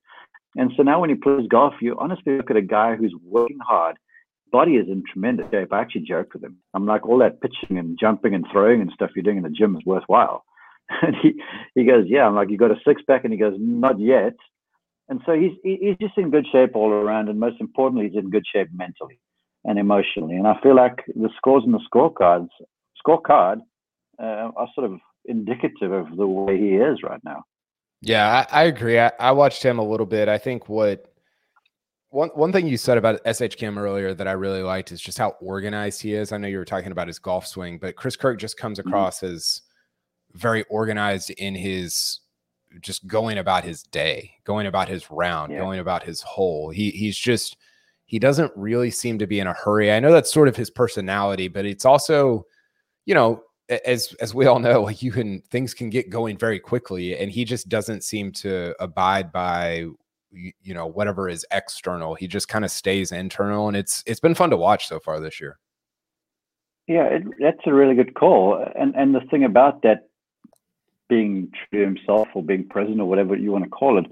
And 0.55 0.71
so 0.77 0.83
now 0.83 1.01
when 1.01 1.09
he 1.09 1.15
plays 1.15 1.47
golf, 1.49 1.73
you 1.81 1.97
honestly 1.99 2.37
look 2.37 2.49
at 2.49 2.55
a 2.55 2.61
guy 2.61 2.95
who's 2.95 3.13
working 3.21 3.59
hard. 3.59 3.97
Body 4.51 4.73
is 4.73 4.88
in 4.88 5.03
tremendous 5.12 5.45
shape. 5.51 5.73
I 5.73 5.81
actually 5.81 6.01
joke 6.01 6.33
with 6.33 6.43
him. 6.43 6.57
I'm 6.73 6.86
like, 6.86 7.05
all 7.05 7.19
that 7.19 7.41
pitching 7.41 7.77
and 7.77 7.97
jumping 7.99 8.33
and 8.33 8.45
throwing 8.51 8.81
and 8.81 8.91
stuff 8.93 9.12
you're 9.15 9.23
doing 9.23 9.38
in 9.38 9.43
the 9.43 9.49
gym 9.49 9.75
is 9.75 9.86
worthwhile. 9.86 10.43
And 11.01 11.17
he, 11.21 11.33
he 11.75 11.83
goes, 11.83 12.05
yeah. 12.07 12.25
I'm 12.25 12.33
like, 12.33 12.49
you 12.49 12.57
got 12.57 12.71
a 12.71 12.79
six 12.88 13.01
pack? 13.05 13.25
And 13.25 13.33
he 13.33 13.38
goes, 13.38 13.55
not 13.57 13.99
yet. 13.99 14.36
And 15.10 15.21
so 15.25 15.33
he's 15.33 15.51
he's 15.63 15.97
just 15.99 16.17
in 16.17 16.31
good 16.31 16.45
shape 16.51 16.75
all 16.75 16.91
around, 16.91 17.29
and 17.29 17.39
most 17.39 17.62
importantly, 17.62 18.10
he's 18.10 18.17
in 18.17 18.29
good 18.29 18.45
shape 18.53 18.67
mentally 18.73 19.19
and 19.63 19.79
emotionally. 19.79 20.36
And 20.36 20.47
I 20.47 20.60
feel 20.62 20.75
like 20.75 21.03
the 21.07 21.29
scores 21.38 21.63
and 21.63 21.73
the 21.73 21.81
scorecards 21.91 22.49
scorecard 23.05 23.62
uh, 24.21 24.51
are 24.55 24.67
sort 24.75 24.91
of 24.91 24.99
indicative 25.25 25.91
of 25.91 26.17
the 26.17 26.27
way 26.27 26.57
he 26.57 26.75
is 26.75 27.03
right 27.03 27.21
now. 27.23 27.43
Yeah, 28.01 28.45
I, 28.51 28.62
I 28.62 28.63
agree. 28.65 28.99
I, 28.99 29.12
I, 29.19 29.31
watched 29.31 29.63
him 29.63 29.79
a 29.79 29.83
little 29.83 30.05
bit. 30.05 30.29
I 30.29 30.38
think 30.38 30.69
what 30.69 31.12
one 32.17 32.30
one 32.30 32.51
thing 32.51 32.65
you 32.65 32.77
said 32.77 32.97
about 32.97 33.21
SH 33.32 33.58
Kim 33.58 33.77
earlier 33.77 34.12
that 34.15 34.27
I 34.27 34.32
really 34.32 34.63
liked 34.63 34.91
is 34.91 34.99
just 34.99 35.19
how 35.19 35.36
organized 35.39 36.01
he 36.01 36.15
is. 36.15 36.32
I 36.32 36.38
know 36.38 36.47
you 36.47 36.58
were 36.58 36.65
talking 36.65 36.91
about 36.91 37.08
his 37.08 37.19
golf 37.19 37.45
swing, 37.45 37.77
but 37.77 37.95
Chris 37.95 38.15
Kirk 38.15 38.39
just 38.39 38.58
comes 38.58 38.80
mm-hmm. 38.80 38.89
across 38.89 39.17
mm-hmm. 39.17 39.36
as 39.36 39.62
very 40.34 40.63
organized 40.63 41.30
in 41.30 41.53
his 41.53 42.21
just 42.82 43.06
going 43.06 43.38
about 43.38 43.63
his 43.63 43.84
day, 43.84 44.32
going 44.45 44.65
about 44.65 44.89
his 44.89 45.12
round, 45.12 45.51
yeah. 45.51 45.60
going 45.60 45.77
about 45.77 46.01
his 46.01 46.21
hole. 46.21 46.71
He 46.71 46.89
he's 46.89 47.15
just 47.15 47.56
he 48.08 48.17
doesn't 48.17 48.51
really 48.56 48.89
seem 48.89 49.19
to 49.19 49.27
be 49.27 49.39
in 49.39 49.45
a 49.45 49.53
hurry. 49.53 49.91
I 49.91 49.99
know 49.99 50.12
that's 50.12 50.34
sort 50.34 50.47
of 50.47 50.56
his 50.56 50.71
personality, 50.71 51.47
but 51.49 51.65
it's 51.67 51.86
also, 51.86 52.47
you 53.06 53.13
know, 53.13 53.43
as 53.86 54.15
as 54.19 54.34
we 54.34 54.47
all 54.47 54.60
know, 54.60 54.82
like 54.89 55.03
you 55.03 55.12
can 55.12 55.43
things 55.51 55.75
can 55.75 55.91
get 55.91 56.10
going 56.10 56.36
very 56.36 56.60
quickly, 56.60 57.15
and 57.15 57.30
he 57.30 57.45
just 57.45 57.69
doesn't 57.69 58.03
seem 58.03 58.32
to 58.32 58.73
abide 58.80 59.32
by 59.32 59.86
you 60.31 60.73
know 60.73 60.85
whatever 60.85 61.29
is 61.29 61.45
external. 61.51 62.15
He 62.15 62.27
just 62.27 62.47
kind 62.47 62.65
of 62.65 62.71
stays 62.71 63.11
internal, 63.11 63.67
and 63.67 63.77
it's 63.77 64.03
it's 64.05 64.19
been 64.19 64.35
fun 64.35 64.49
to 64.49 64.57
watch 64.57 64.87
so 64.87 64.99
far 64.99 65.19
this 65.19 65.39
year. 65.39 65.59
Yeah, 66.87 67.03
it, 67.03 67.23
that's 67.39 67.65
a 67.65 67.73
really 67.73 67.95
good 67.95 68.13
call, 68.13 68.61
uh, 68.61 68.69
and 68.79 68.95
and 68.95 69.15
the 69.15 69.21
thing 69.29 69.43
about 69.43 69.81
that 69.83 70.07
being 71.09 71.51
true 71.69 71.83
himself 71.83 72.27
or 72.33 72.43
being 72.43 72.67
present 72.67 72.99
or 72.99 73.05
whatever 73.05 73.35
you 73.35 73.51
want 73.51 73.63
to 73.63 73.69
call 73.69 73.97
it. 73.97 74.05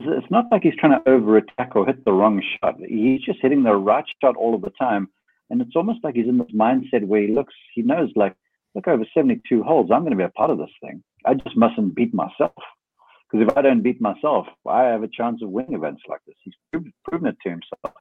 It's 0.00 0.30
not 0.30 0.44
like 0.50 0.62
he's 0.62 0.76
trying 0.76 0.92
to 0.92 1.10
over 1.10 1.38
attack 1.38 1.74
or 1.74 1.86
hit 1.86 2.04
the 2.04 2.12
wrong 2.12 2.40
shot. 2.60 2.76
He's 2.86 3.22
just 3.22 3.40
hitting 3.42 3.64
the 3.64 3.74
right 3.74 4.04
shot 4.22 4.36
all 4.36 4.54
of 4.54 4.62
the 4.62 4.70
time. 4.78 5.08
And 5.50 5.60
it's 5.60 5.74
almost 5.74 6.00
like 6.04 6.14
he's 6.14 6.28
in 6.28 6.38
this 6.38 6.52
mindset 6.54 7.04
where 7.06 7.22
he 7.22 7.34
looks, 7.34 7.54
he 7.74 7.82
knows, 7.82 8.10
like, 8.14 8.34
look, 8.74 8.86
over 8.86 9.04
72 9.14 9.62
holes, 9.62 9.90
I'm 9.92 10.02
going 10.02 10.12
to 10.12 10.16
be 10.16 10.22
a 10.22 10.28
part 10.28 10.50
of 10.50 10.58
this 10.58 10.70
thing. 10.80 11.02
I 11.24 11.34
just 11.34 11.56
mustn't 11.56 11.94
beat 11.94 12.14
myself. 12.14 12.52
Because 13.30 13.48
if 13.48 13.56
I 13.56 13.62
don't 13.62 13.82
beat 13.82 14.00
myself, 14.00 14.46
I 14.66 14.84
have 14.84 15.02
a 15.02 15.08
chance 15.08 15.42
of 15.42 15.50
winning 15.50 15.74
events 15.74 16.02
like 16.08 16.20
this. 16.26 16.36
He's 16.42 16.54
proven, 16.72 16.92
proven 17.04 17.28
it 17.28 17.36
to 17.42 17.50
himself. 17.50 17.94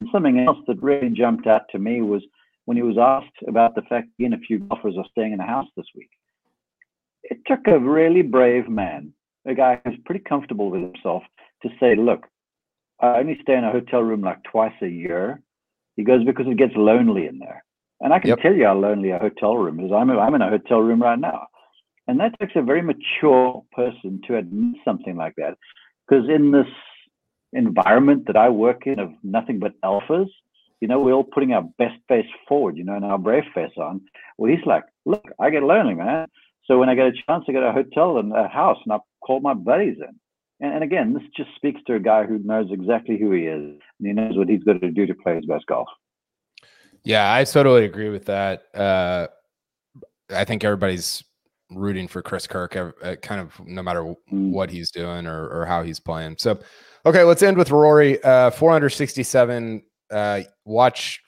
And 0.00 0.10
something 0.12 0.38
else 0.40 0.58
that 0.66 0.82
really 0.82 1.10
jumped 1.10 1.46
out 1.46 1.62
to 1.70 1.78
me 1.78 2.02
was 2.02 2.22
when 2.66 2.76
he 2.76 2.82
was 2.82 2.98
asked 2.98 3.48
about 3.48 3.74
the 3.74 3.82
fact 3.82 4.08
he 4.18 4.24
and 4.24 4.34
a 4.34 4.38
few 4.38 4.58
golfers 4.58 4.96
are 4.98 5.06
staying 5.10 5.32
in 5.32 5.40
a 5.40 5.46
house 5.46 5.68
this 5.76 5.86
week 5.94 6.10
it 7.24 7.38
took 7.46 7.66
a 7.66 7.78
really 7.78 8.22
brave 8.22 8.68
man, 8.68 9.12
a 9.46 9.54
guy 9.54 9.80
who's 9.84 9.98
pretty 10.04 10.22
comfortable 10.22 10.70
with 10.70 10.82
himself, 10.82 11.22
to 11.62 11.70
say, 11.80 11.94
look, 11.96 12.26
I 13.00 13.18
only 13.18 13.38
stay 13.42 13.56
in 13.56 13.64
a 13.64 13.72
hotel 13.72 14.02
room 14.02 14.20
like 14.20 14.42
twice 14.44 14.74
a 14.82 14.86
year. 14.86 15.42
He 15.96 16.04
goes, 16.04 16.24
because 16.24 16.46
it 16.46 16.58
gets 16.58 16.74
lonely 16.76 17.26
in 17.26 17.38
there. 17.38 17.64
And 18.00 18.12
I 18.12 18.18
can 18.18 18.30
yep. 18.30 18.40
tell 18.40 18.52
you 18.52 18.66
how 18.66 18.74
lonely 18.74 19.10
a 19.10 19.18
hotel 19.18 19.56
room 19.56 19.80
is. 19.80 19.90
I'm, 19.92 20.10
I'm 20.10 20.34
in 20.34 20.42
a 20.42 20.50
hotel 20.50 20.80
room 20.80 21.02
right 21.02 21.18
now. 21.18 21.46
And 22.06 22.20
that 22.20 22.38
takes 22.38 22.52
a 22.54 22.62
very 22.62 22.82
mature 22.82 23.64
person 23.72 24.20
to 24.26 24.36
admit 24.36 24.76
something 24.84 25.16
like 25.16 25.34
that. 25.36 25.56
Because 26.06 26.28
in 26.28 26.50
this 26.50 26.66
environment 27.52 28.26
that 28.26 28.36
I 28.36 28.48
work 28.50 28.86
in 28.86 28.98
of 28.98 29.10
nothing 29.22 29.58
but 29.58 29.72
alphas, 29.82 30.28
you 30.80 30.88
know, 30.88 31.00
we're 31.00 31.14
all 31.14 31.24
putting 31.24 31.52
our 31.52 31.62
best 31.78 31.94
face 32.08 32.26
forward, 32.46 32.76
you 32.76 32.84
know, 32.84 32.94
and 32.94 33.04
our 33.04 33.18
brave 33.18 33.44
face 33.54 33.72
on. 33.78 34.02
Well, 34.36 34.54
he's 34.54 34.66
like, 34.66 34.84
look, 35.06 35.24
I 35.40 35.48
get 35.48 35.62
lonely, 35.62 35.94
man. 35.94 36.26
So 36.66 36.78
when 36.78 36.88
I 36.88 36.94
get 36.94 37.06
a 37.06 37.12
chance, 37.12 37.44
I 37.48 37.52
get 37.52 37.62
a 37.62 37.72
hotel 37.72 38.18
and 38.18 38.32
a 38.32 38.48
house, 38.48 38.78
and 38.84 38.92
I 38.92 38.98
call 39.20 39.40
my 39.40 39.54
buddies 39.54 39.96
in. 39.98 40.20
And, 40.60 40.74
and 40.74 40.84
again, 40.84 41.14
this 41.14 41.22
just 41.36 41.54
speaks 41.56 41.80
to 41.86 41.94
a 41.94 42.00
guy 42.00 42.24
who 42.24 42.38
knows 42.38 42.68
exactly 42.70 43.18
who 43.18 43.32
he 43.32 43.42
is, 43.42 43.80
and 43.98 44.06
he 44.06 44.12
knows 44.12 44.36
what 44.36 44.48
he's 44.48 44.62
got 44.62 44.80
to 44.80 44.90
do 44.90 45.06
to 45.06 45.14
play 45.14 45.36
his 45.36 45.46
best 45.46 45.66
golf. 45.66 45.88
Yeah, 47.02 47.32
I 47.32 47.44
totally 47.44 47.84
agree 47.84 48.08
with 48.08 48.26
that. 48.26 48.64
Uh, 48.74 49.28
I 50.30 50.44
think 50.44 50.64
everybody's 50.64 51.22
rooting 51.74 52.08
for 52.08 52.22
Chris 52.22 52.46
Kirk, 52.46 52.76
uh, 52.76 53.16
kind 53.16 53.40
of 53.40 53.58
no 53.66 53.82
matter 53.82 54.02
mm. 54.02 54.16
what 54.50 54.70
he's 54.70 54.90
doing 54.90 55.26
or, 55.26 55.48
or, 55.48 55.66
how 55.66 55.82
he's 55.82 56.00
playing. 56.00 56.36
So, 56.38 56.58
okay, 57.06 57.24
let's 57.24 57.42
end 57.42 57.56
with 57.56 57.70
Rory. 57.70 58.22
Uh, 58.22 58.50
467. 58.50 59.82
Uh, 60.10 60.42
watch 60.64 61.20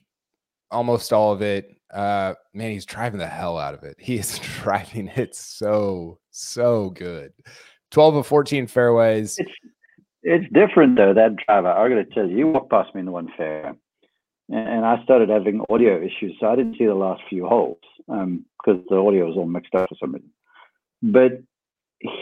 almost 0.70 1.12
all 1.12 1.32
of 1.32 1.42
it 1.42 1.76
uh 1.94 2.34
man 2.52 2.72
he's 2.72 2.84
driving 2.84 3.20
the 3.20 3.26
hell 3.26 3.56
out 3.56 3.72
of 3.72 3.84
it 3.84 3.94
he 4.00 4.16
is 4.16 4.38
driving 4.62 5.06
it 5.14 5.34
so 5.36 6.18
so 6.30 6.90
good 6.90 7.32
12 7.92 8.16
of 8.16 8.26
14 8.26 8.66
fairways 8.66 9.38
it's 9.38 9.52
It's 10.28 10.52
different 10.52 10.96
though. 10.96 11.14
That 11.14 11.36
driver, 11.46 11.68
I 11.68 11.88
got 11.88 11.94
to 11.94 12.04
tell 12.06 12.26
you, 12.28 12.36
you 12.36 12.46
walked 12.48 12.68
past 12.68 12.92
me 12.96 12.98
in 12.98 13.06
the 13.06 13.12
one 13.12 13.28
fair, 13.36 13.76
and 14.48 14.84
I 14.84 15.00
started 15.04 15.28
having 15.28 15.62
audio 15.70 15.98
issues, 15.98 16.36
so 16.40 16.48
I 16.48 16.56
didn't 16.56 16.76
see 16.76 16.84
the 16.84 16.96
last 16.96 17.22
few 17.28 17.46
holes 17.46 17.78
because 18.08 18.24
um, 18.24 18.84
the 18.88 18.96
audio 18.96 19.26
was 19.26 19.36
all 19.36 19.46
mixed 19.46 19.72
up 19.76 19.88
for 19.88 19.94
some 20.00 20.14
reason. 20.14 20.28
But 21.02 21.40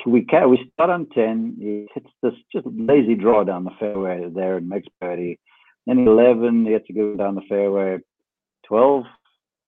we 0.07 0.23
can, 0.25 0.51
we 0.51 0.71
start 0.73 0.91
on 0.91 1.07
ten. 1.11 1.57
He 1.59 1.89
hits 1.95 2.11
this 2.23 2.35
just 2.53 2.67
lazy 2.67 3.15
draw 3.15 3.45
down 3.45 3.65
the 3.65 3.71
fairway 3.79 4.29
there 4.33 4.57
and 4.57 4.69
makes 4.69 4.89
birdie. 5.01 5.39
Then 5.87 6.07
eleven, 6.07 6.65
he 6.65 6.73
had 6.73 6.87
to 6.87 6.93
go 6.93 7.17
down 7.17 7.35
the 7.35 7.43
fairway. 7.49 7.99
Twelve, 8.67 9.05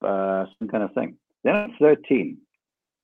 uh, 0.03 0.47
some 0.59 0.69
kind 0.69 0.83
of 0.83 0.93
thing. 0.93 1.17
Then 1.45 1.57
at 1.57 1.71
thirteen, 1.79 2.39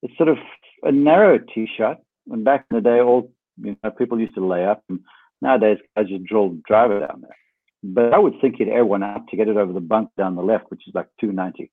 it's 0.02 0.16
sort 0.16 0.28
of 0.28 0.38
a 0.82 0.92
narrow 0.92 1.38
tee 1.38 1.68
shot. 1.76 2.00
And 2.30 2.44
back 2.44 2.66
in 2.70 2.76
the 2.76 2.80
day, 2.80 3.00
all 3.00 3.30
you 3.60 3.76
know, 3.82 3.90
people 3.90 4.20
used 4.20 4.34
to 4.34 4.46
lay 4.46 4.64
up, 4.64 4.82
and 4.88 5.00
nowadays 5.40 5.78
guys 5.96 6.08
just 6.08 6.24
drill 6.24 6.56
driver 6.66 7.00
down 7.00 7.20
there. 7.22 7.36
But 7.82 8.14
I 8.14 8.18
would 8.18 8.40
think 8.40 8.56
he'd 8.56 8.68
air 8.68 8.84
one 8.84 9.02
out 9.02 9.26
to 9.28 9.36
get 9.36 9.48
it 9.48 9.56
over 9.56 9.72
the 9.72 9.80
bunk 9.80 10.10
down 10.16 10.36
the 10.36 10.42
left, 10.42 10.70
which 10.70 10.86
is 10.86 10.94
like 10.94 11.08
290. 11.20 11.70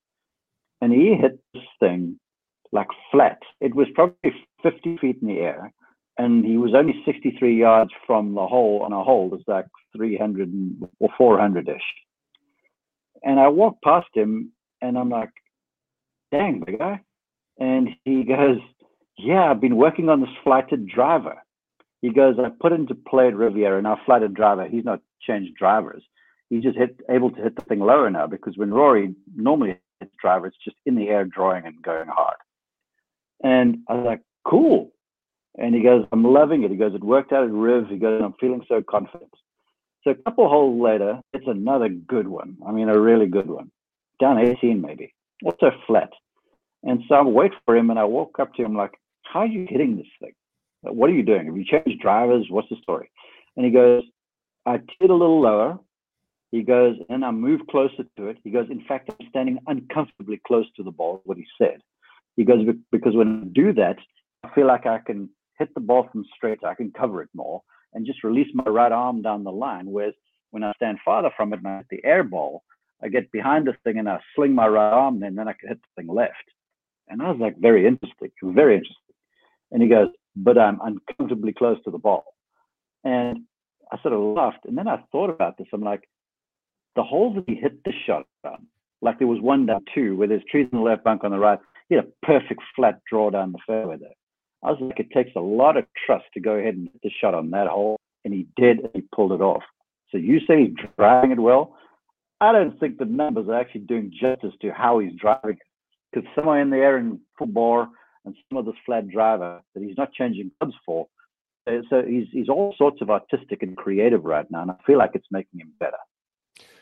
And 0.81 0.91
he 0.91 1.13
hit 1.13 1.39
this 1.53 1.63
thing 1.79 2.19
like 2.71 2.87
flat. 3.11 3.39
It 3.61 3.75
was 3.75 3.87
probably 3.95 4.33
50 4.63 4.97
feet 4.97 5.17
in 5.21 5.27
the 5.27 5.39
air, 5.39 5.73
and 6.17 6.45
he 6.45 6.57
was 6.57 6.73
only 6.75 7.01
63 7.05 7.57
yards 7.57 7.91
from 8.05 8.35
the 8.35 8.45
hole 8.45 8.81
on 8.83 8.93
a 8.93 9.03
hole 9.03 9.29
that's 9.29 9.47
like 9.47 9.65
300 9.95 10.51
or 10.99 11.09
400 11.17 11.69
ish. 11.69 11.81
And 13.23 13.39
I 13.39 13.47
walked 13.47 13.83
past 13.83 14.07
him, 14.13 14.51
and 14.81 14.97
I'm 14.97 15.09
like, 15.09 15.31
"Dang, 16.31 16.61
big 16.65 16.79
guy!" 16.79 17.01
And 17.59 17.89
he 18.05 18.23
goes, 18.23 18.59
"Yeah, 19.17 19.49
I've 19.49 19.61
been 19.61 19.75
working 19.77 20.09
on 20.09 20.21
this 20.21 20.37
flighted 20.43 20.87
driver." 20.87 21.41
He 22.01 22.11
goes, 22.11 22.39
"I 22.39 22.49
put 22.49 22.71
into 22.71 22.95
play 22.95 23.27
at 23.27 23.35
Riviera, 23.35 23.81
now 23.81 23.99
flighted 24.05 24.33
driver. 24.33 24.67
He's 24.67 24.85
not 24.85 25.01
changed 25.21 25.55
drivers. 25.55 26.03
He's 26.49 26.63
just 26.63 26.77
hit, 26.77 26.99
able 27.09 27.31
to 27.31 27.41
hit 27.41 27.55
the 27.55 27.61
thing 27.63 27.79
lower 27.79 28.09
now 28.09 28.25
because 28.25 28.57
when 28.57 28.73
Rory 28.73 29.13
normally 29.35 29.77
hits 29.99 30.15
driver, 30.21 30.47
it's 30.47 30.63
just 30.63 30.77
in 30.85 30.95
the 30.95 31.09
air, 31.09 31.25
drawing 31.25 31.65
and 31.65 31.81
going 31.81 32.07
hard." 32.07 32.37
And 33.43 33.79
I 33.87 33.93
was 33.93 34.05
like, 34.05 34.21
cool. 34.45 34.91
And 35.57 35.73
he 35.75 35.81
goes, 35.81 36.05
I'm 36.11 36.23
loving 36.23 36.63
it. 36.63 36.71
He 36.71 36.77
goes, 36.77 36.93
it 36.93 37.03
worked 37.03 37.33
out 37.33 37.43
at 37.43 37.51
Riv. 37.51 37.87
He 37.87 37.97
goes, 37.97 38.21
I'm 38.23 38.33
feeling 38.39 38.63
so 38.67 38.81
confident. 38.81 39.31
So 40.03 40.11
a 40.11 40.15
couple 40.15 40.47
holes 40.47 40.81
later, 40.81 41.19
it's 41.33 41.47
another 41.47 41.89
good 41.89 42.27
one. 42.27 42.57
I 42.65 42.71
mean, 42.71 42.89
a 42.89 42.99
really 42.99 43.27
good 43.27 43.49
one. 43.49 43.71
Down 44.19 44.39
18 44.39 44.81
maybe. 44.81 45.13
Also 45.43 45.71
flat. 45.87 46.09
And 46.83 47.01
so 47.07 47.15
I 47.15 47.21
wait 47.23 47.51
for 47.65 47.75
him 47.75 47.89
and 47.89 47.99
I 47.99 48.05
walk 48.05 48.39
up 48.39 48.53
to 48.55 48.63
him 48.63 48.75
like, 48.75 48.93
how 49.23 49.41
are 49.41 49.47
you 49.47 49.67
hitting 49.69 49.97
this 49.97 50.07
thing? 50.21 50.33
What 50.81 51.09
are 51.09 51.13
you 51.13 51.23
doing? 51.23 51.47
Have 51.47 51.57
you 51.57 51.65
changed 51.65 52.01
drivers? 52.01 52.47
What's 52.49 52.69
the 52.69 52.77
story? 52.81 53.09
And 53.57 53.65
he 53.65 53.71
goes, 53.71 54.03
I 54.65 54.77
teed 54.77 55.09
a 55.09 55.13
little 55.13 55.41
lower. 55.41 55.77
He 56.51 56.63
goes, 56.63 56.95
and 57.09 57.23
I 57.23 57.31
move 57.31 57.61
closer 57.69 58.03
to 58.17 58.27
it. 58.27 58.37
He 58.43 58.49
goes, 58.49 58.67
in 58.71 58.83
fact, 58.85 59.09
I'm 59.09 59.27
standing 59.29 59.59
uncomfortably 59.67 60.41
close 60.47 60.65
to 60.77 60.83
the 60.83 60.91
ball, 60.91 61.21
what 61.25 61.37
he 61.37 61.45
said. 61.57 61.81
He 62.39 62.45
goes, 62.45 62.65
because 62.89 63.17
when 63.17 63.41
I 63.41 63.47
do 63.51 63.73
that, 63.73 63.97
I 64.45 64.49
feel 64.55 64.65
like 64.65 64.85
I 64.85 64.99
can 64.99 65.29
hit 65.57 65.73
the 65.73 65.81
ball 65.81 66.07
from 66.09 66.23
straight, 66.33 66.63
I 66.63 66.73
can 66.73 66.89
cover 66.97 67.21
it 67.21 67.27
more 67.33 67.61
and 67.93 68.05
just 68.05 68.23
release 68.23 68.47
my 68.53 68.63
right 68.63 68.93
arm 68.93 69.21
down 69.21 69.43
the 69.43 69.51
line. 69.51 69.87
Whereas 69.87 70.13
when 70.51 70.63
I 70.63 70.71
stand 70.77 70.99
farther 71.03 71.31
from 71.35 71.51
it 71.51 71.59
and 71.59 71.67
I 71.67 71.77
hit 71.79 71.87
the 71.91 72.05
air 72.05 72.23
ball, 72.23 72.63
I 73.03 73.09
get 73.09 73.29
behind 73.33 73.67
the 73.67 73.73
thing 73.83 73.99
and 73.99 74.07
I 74.07 74.21
sling 74.37 74.55
my 74.55 74.67
right 74.67 74.89
arm 74.89 75.21
and 75.21 75.37
then 75.37 75.49
I 75.49 75.51
can 75.51 75.67
hit 75.67 75.79
the 75.81 76.01
thing 76.01 76.15
left. 76.15 76.31
And 77.09 77.21
I 77.21 77.29
was 77.29 77.41
like, 77.41 77.57
very 77.57 77.85
interesting, 77.85 78.31
very 78.41 78.75
interesting. 78.75 79.15
And 79.71 79.83
he 79.83 79.89
goes, 79.89 80.07
but 80.37 80.57
I'm 80.57 80.79
uncomfortably 80.81 81.51
close 81.51 81.83
to 81.83 81.91
the 81.91 81.97
ball. 81.97 82.23
And 83.03 83.39
I 83.91 84.01
sort 84.01 84.13
of 84.13 84.21
laughed. 84.21 84.63
And 84.63 84.77
then 84.77 84.87
I 84.87 85.03
thought 85.11 85.29
about 85.29 85.57
this. 85.57 85.67
I'm 85.73 85.83
like, 85.83 86.07
the 86.95 87.03
holes 87.03 87.35
that 87.35 87.49
he 87.49 87.55
hit 87.55 87.83
the 87.83 87.91
shot 88.07 88.27
on, 88.45 88.65
like 89.01 89.19
there 89.19 89.27
was 89.27 89.41
one 89.41 89.65
down 89.65 89.83
two 89.93 90.15
where 90.15 90.29
there's 90.29 90.43
trees 90.49 90.69
on 90.71 90.79
the 90.79 90.85
left 90.85 91.03
bunk 91.03 91.25
on 91.25 91.31
the 91.31 91.37
right, 91.37 91.59
he 91.89 91.95
had 91.95 92.05
a 92.05 92.25
perfect 92.25 92.61
flat 92.75 93.01
draw 93.09 93.29
down 93.29 93.51
the 93.51 93.59
fairway 93.67 93.97
there. 93.97 94.09
I 94.63 94.71
was 94.71 94.79
like, 94.81 94.99
it 94.99 95.11
takes 95.11 95.31
a 95.35 95.41
lot 95.41 95.77
of 95.77 95.85
trust 96.05 96.25
to 96.33 96.39
go 96.39 96.53
ahead 96.53 96.75
and 96.75 96.89
hit 96.91 97.01
the 97.01 97.11
shot 97.21 97.33
on 97.33 97.49
that 97.51 97.67
hole, 97.67 97.97
and 98.23 98.33
he 98.33 98.47
did, 98.55 98.79
and 98.79 98.89
he 98.93 99.03
pulled 99.15 99.31
it 99.31 99.41
off. 99.41 99.63
So 100.11 100.17
you 100.17 100.39
say 100.47 100.65
he's 100.65 100.75
driving 100.97 101.31
it 101.31 101.39
well. 101.39 101.75
I 102.41 102.51
don't 102.51 102.79
think 102.79 102.97
the 102.97 103.05
numbers 103.05 103.47
are 103.47 103.59
actually 103.59 103.81
doing 103.81 104.11
justice 104.11 104.53
to 104.61 104.71
how 104.71 104.99
he's 104.99 105.13
driving 105.19 105.51
it, 105.51 105.59
because 106.11 106.29
somewhere 106.35 106.61
in 106.61 106.69
the 106.69 106.77
air 106.77 106.97
in 106.97 107.19
full 107.37 107.47
bore 107.47 107.87
and 108.25 108.35
some 108.49 108.57
of 108.57 108.65
this 108.65 108.75
flat 108.85 109.07
driver 109.07 109.61
that 109.73 109.83
he's 109.83 109.97
not 109.97 110.13
changing 110.13 110.51
clubs 110.59 110.75
for. 110.85 111.07
Uh, 111.67 111.77
so 111.89 112.01
he's 112.01 112.27
he's 112.31 112.49
all 112.49 112.73
sorts 112.77 113.01
of 113.01 113.09
artistic 113.09 113.61
and 113.63 113.77
creative 113.77 114.23
right 114.25 114.49
now, 114.49 114.61
and 114.61 114.71
I 114.71 114.75
feel 114.85 114.97
like 114.97 115.11
it's 115.13 115.27
making 115.31 115.59
him 115.59 115.71
better. 115.79 115.97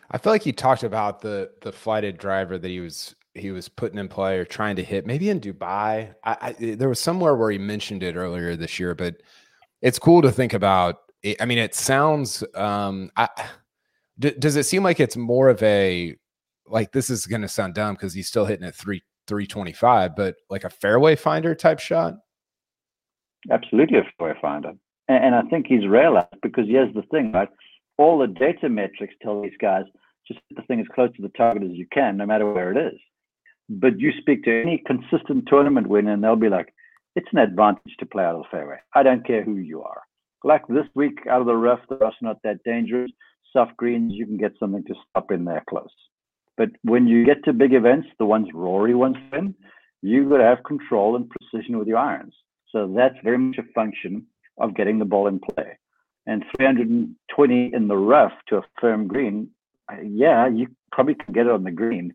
I 0.10 0.18
feel 0.18 0.32
like 0.32 0.44
he 0.44 0.54
talked 0.54 0.84
about 0.84 1.22
the 1.22 1.52
the 1.62 1.72
flighted 1.72 2.18
driver 2.18 2.58
that 2.58 2.70
he 2.70 2.80
was 2.80 3.16
he 3.38 3.52
was 3.52 3.70
putting 3.70 4.00
in 4.00 4.08
play 4.08 4.38
or 4.38 4.46
trying 4.46 4.76
to 4.78 4.84
hit, 4.84 5.06
maybe 5.06 5.30
in 5.30 5.40
Dubai. 5.40 6.14
I, 6.24 6.38
I, 6.42 6.76
there 6.76 6.90
was 6.90 7.00
somewhere 7.00 7.36
where 7.36 7.52
he 7.52 7.58
mentioned 7.58 8.04
it 8.04 8.16
earlier 8.16 8.56
this 8.56 8.80
year, 8.80 8.96
but 8.96 9.18
it's 9.82 10.00
cool 10.00 10.22
to 10.22 10.32
think 10.32 10.54
about. 10.54 10.98
I 11.40 11.46
mean, 11.46 11.58
it 11.58 11.76
sounds. 11.76 12.44
Um, 12.56 13.12
I, 13.18 13.28
d- 14.20 14.36
does 14.38 14.56
it 14.56 14.64
seem 14.64 14.84
like 14.84 15.00
it's 15.00 15.18
more 15.18 15.50
of 15.50 15.62
a 15.64 16.16
like 16.68 16.92
this 16.92 17.10
is 17.10 17.26
going 17.26 17.42
to 17.42 17.48
sound 17.48 17.74
dumb 17.74 17.96
because 17.96 18.14
he's 18.14 18.28
still 18.28 18.46
hitting 18.46 18.66
at 18.66 18.76
three 18.76 19.02
three 19.28 19.48
twenty 19.48 19.74
five, 19.74 20.16
but 20.16 20.36
like 20.50 20.64
a 20.64 20.70
fairway 20.70 21.16
finder 21.16 21.56
type 21.56 21.80
shot? 21.80 22.16
Absolutely 23.52 24.00
a 24.00 24.04
fairway 24.18 24.38
finder, 24.42 24.74
and, 25.08 25.26
and 25.26 25.36
I 25.36 25.42
think 25.44 25.68
he's 25.68 25.88
realized 25.88 26.28
because 26.42 26.66
here's 26.68 26.94
the 26.94 27.04
thing, 27.12 27.32
right? 27.32 27.50
All 27.98 28.20
the 28.20 28.28
data 28.28 28.70
metrics 28.70 29.16
tell 29.22 29.42
these 29.42 29.58
guys 29.60 29.84
just 30.28 30.40
the 30.56 30.62
thing 30.64 30.80
as 30.80 30.86
close 30.94 31.10
to 31.16 31.22
the 31.22 31.30
target 31.30 31.64
as 31.64 31.72
you 31.72 31.88
can, 31.92 32.18
no 32.18 32.26
matter 32.26 32.52
where 32.52 32.72
it 32.72 32.94
is. 32.94 33.00
But 33.70 34.00
you 34.00 34.12
speak 34.20 34.44
to 34.44 34.62
any 34.62 34.84
consistent 34.86 35.46
tournament 35.48 35.88
winner, 35.88 36.14
and 36.14 36.24
they'll 36.24 36.36
be 36.36 36.50
like, 36.50 36.74
it's 37.16 37.28
an 37.34 37.40
advantage 37.40 37.96
to 38.00 38.06
play 38.06 38.24
out 38.24 38.36
of 38.36 38.44
the 38.44 38.48
fairway. 38.52 38.78
I 38.96 39.04
don't 39.04 39.26
care 39.26 39.44
who 39.44 39.56
you 39.56 39.82
are. 39.82 40.04
Like 40.44 40.68
this 40.68 40.86
week, 40.96 41.20
out 41.30 41.42
of 41.42 41.48
the 41.48 41.56
rough, 41.56 41.80
the 41.90 41.98
rough's 41.98 42.16
not 42.22 42.38
that 42.44 42.64
dangerous. 42.64 43.12
Soft 43.52 43.76
greens, 43.76 44.14
you 44.14 44.26
can 44.26 44.38
get 44.38 44.54
something 44.60 44.84
to 44.86 44.94
stop 45.10 45.32
in 45.32 45.44
there 45.44 45.64
close. 45.68 45.90
But 46.58 46.70
when 46.84 47.08
you 47.08 47.26
get 47.26 47.44
to 47.46 47.54
big 47.54 47.74
events, 47.74 48.08
the 48.20 48.26
ones 48.26 48.48
Rory 48.54 48.94
wants 48.94 49.20
to 49.32 49.38
win, 49.38 49.56
you've 50.02 50.30
got 50.30 50.38
to 50.38 50.44
have 50.44 50.64
control 50.64 51.16
and 51.16 51.30
precision 51.30 51.78
with 51.78 51.88
your 51.88 51.98
irons. 51.98 52.34
So 52.72 52.92
that's 52.96 53.16
very 53.24 53.38
much 53.38 53.58
a 53.58 53.74
function 53.74 54.26
of 54.60 54.76
getting 54.76 55.00
the 55.00 55.06
ball 55.06 55.28
in 55.28 55.40
play. 55.40 55.78
And 56.26 56.44
320 56.58 57.72
in 57.74 57.88
the 57.88 57.98
rough 57.98 58.34
to 58.50 58.58
a 58.58 58.64
firm 58.82 59.08
green, 59.08 59.50
yeah, 60.04 60.48
you 60.48 60.68
probably 60.92 61.16
can 61.16 61.34
get 61.34 61.46
it 61.46 61.52
on 61.52 61.64
the 61.64 61.72
green, 61.72 62.14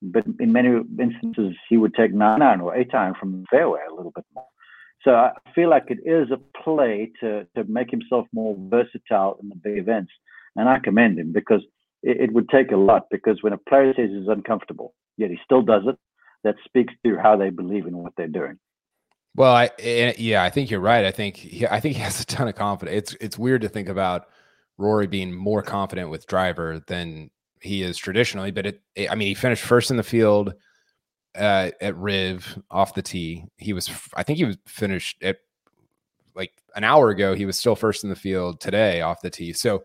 but 0.00 0.24
in 0.38 0.52
many 0.52 0.80
instances 0.98 1.56
he 1.68 1.76
would 1.76 1.94
take 1.94 2.12
nine 2.12 2.42
iron 2.42 2.60
or 2.60 2.76
eight 2.76 2.94
iron 2.94 3.14
from 3.18 3.32
the 3.32 3.46
fairway 3.50 3.80
a 3.90 3.94
little 3.94 4.12
bit 4.12 4.24
more. 4.34 4.46
So 5.02 5.12
I 5.12 5.30
feel 5.54 5.70
like 5.70 5.86
it 5.88 6.00
is 6.04 6.28
a 6.30 6.40
play 6.62 7.12
to 7.20 7.46
to 7.56 7.64
make 7.64 7.90
himself 7.90 8.26
more 8.32 8.56
versatile 8.58 9.38
in 9.42 9.48
the 9.48 9.56
big 9.56 9.78
events, 9.78 10.12
and 10.56 10.68
I 10.68 10.78
commend 10.80 11.18
him 11.18 11.32
because 11.32 11.62
it, 12.02 12.20
it 12.20 12.32
would 12.32 12.48
take 12.48 12.72
a 12.72 12.76
lot. 12.76 13.04
Because 13.10 13.42
when 13.42 13.52
a 13.52 13.58
player 13.58 13.94
says 13.94 14.10
he's 14.10 14.28
uncomfortable, 14.28 14.94
yet 15.16 15.30
he 15.30 15.38
still 15.44 15.62
does 15.62 15.82
it, 15.86 15.96
that 16.44 16.56
speaks 16.64 16.94
to 17.04 17.16
how 17.16 17.36
they 17.36 17.50
believe 17.50 17.86
in 17.86 17.96
what 17.96 18.12
they're 18.16 18.26
doing. 18.26 18.58
Well, 19.36 19.54
I 19.54 19.70
yeah, 20.18 20.42
I 20.42 20.50
think 20.50 20.70
you're 20.70 20.80
right. 20.80 21.04
I 21.04 21.12
think 21.12 21.36
he, 21.36 21.66
I 21.66 21.78
think 21.80 21.94
he 21.94 22.02
has 22.02 22.20
a 22.20 22.26
ton 22.26 22.48
of 22.48 22.56
confidence. 22.56 22.96
It's 22.96 23.14
it's 23.20 23.38
weird 23.38 23.62
to 23.62 23.68
think 23.68 23.88
about 23.88 24.26
Rory 24.78 25.06
being 25.06 25.32
more 25.32 25.62
confident 25.62 26.10
with 26.10 26.26
driver 26.26 26.82
than 26.86 27.30
he 27.60 27.82
is 27.82 27.96
traditionally. 27.96 28.50
But 28.50 28.66
it, 28.66 28.82
it 28.94 29.10
I 29.10 29.14
mean, 29.14 29.28
he 29.28 29.34
finished 29.34 29.64
first 29.64 29.90
in 29.90 29.96
the 29.96 30.02
field 30.02 30.54
uh, 31.36 31.70
at 31.80 31.96
Riv 31.96 32.58
off 32.70 32.94
the 32.94 33.02
tee. 33.02 33.44
He 33.56 33.72
was, 33.72 33.90
I 34.14 34.22
think 34.22 34.38
he 34.38 34.44
was 34.44 34.58
finished 34.66 35.22
at 35.22 35.38
like 36.34 36.52
an 36.76 36.84
hour 36.84 37.10
ago. 37.10 37.34
He 37.34 37.46
was 37.46 37.58
still 37.58 37.76
first 37.76 38.04
in 38.04 38.10
the 38.10 38.16
field 38.16 38.60
today 38.60 39.00
off 39.00 39.20
the 39.22 39.30
tee. 39.30 39.52
So 39.52 39.84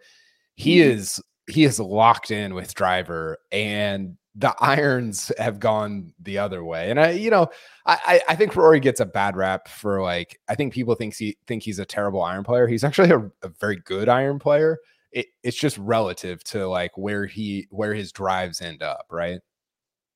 he 0.55 0.77
mm-hmm. 0.77 0.91
is 0.91 1.21
he 1.49 1.65
is 1.65 1.79
locked 1.79 2.31
in 2.31 2.53
with 2.53 2.73
driver 2.73 3.37
and 3.51 4.17
the 4.35 4.55
irons 4.59 5.31
have 5.37 5.59
gone 5.59 6.13
the 6.19 6.39
other 6.39 6.63
way. 6.63 6.89
And 6.89 6.99
I, 6.99 7.11
you 7.11 7.29
know, 7.29 7.49
I, 7.85 8.21
I 8.27 8.35
think 8.35 8.55
Rory 8.55 8.79
gets 8.79 8.99
a 8.99 9.05
bad 9.05 9.35
rap 9.35 9.67
for 9.67 10.01
like, 10.01 10.39
I 10.47 10.55
think 10.55 10.73
people 10.73 10.95
think 10.95 11.15
he 11.15 11.37
think 11.45 11.61
he's 11.63 11.79
a 11.79 11.85
terrible 11.85 12.23
iron 12.23 12.43
player. 12.43 12.65
He's 12.65 12.83
actually 12.83 13.11
a, 13.11 13.19
a 13.43 13.49
very 13.59 13.75
good 13.75 14.09
iron 14.09 14.39
player 14.39 14.79
it, 15.13 15.27
it's 15.43 15.57
just 15.57 15.77
relative 15.77 16.43
to 16.45 16.67
like 16.67 16.97
where 16.97 17.25
he 17.25 17.67
where 17.69 17.93
his 17.93 18.11
drives 18.11 18.61
end 18.61 18.81
up, 18.81 19.05
right? 19.09 19.39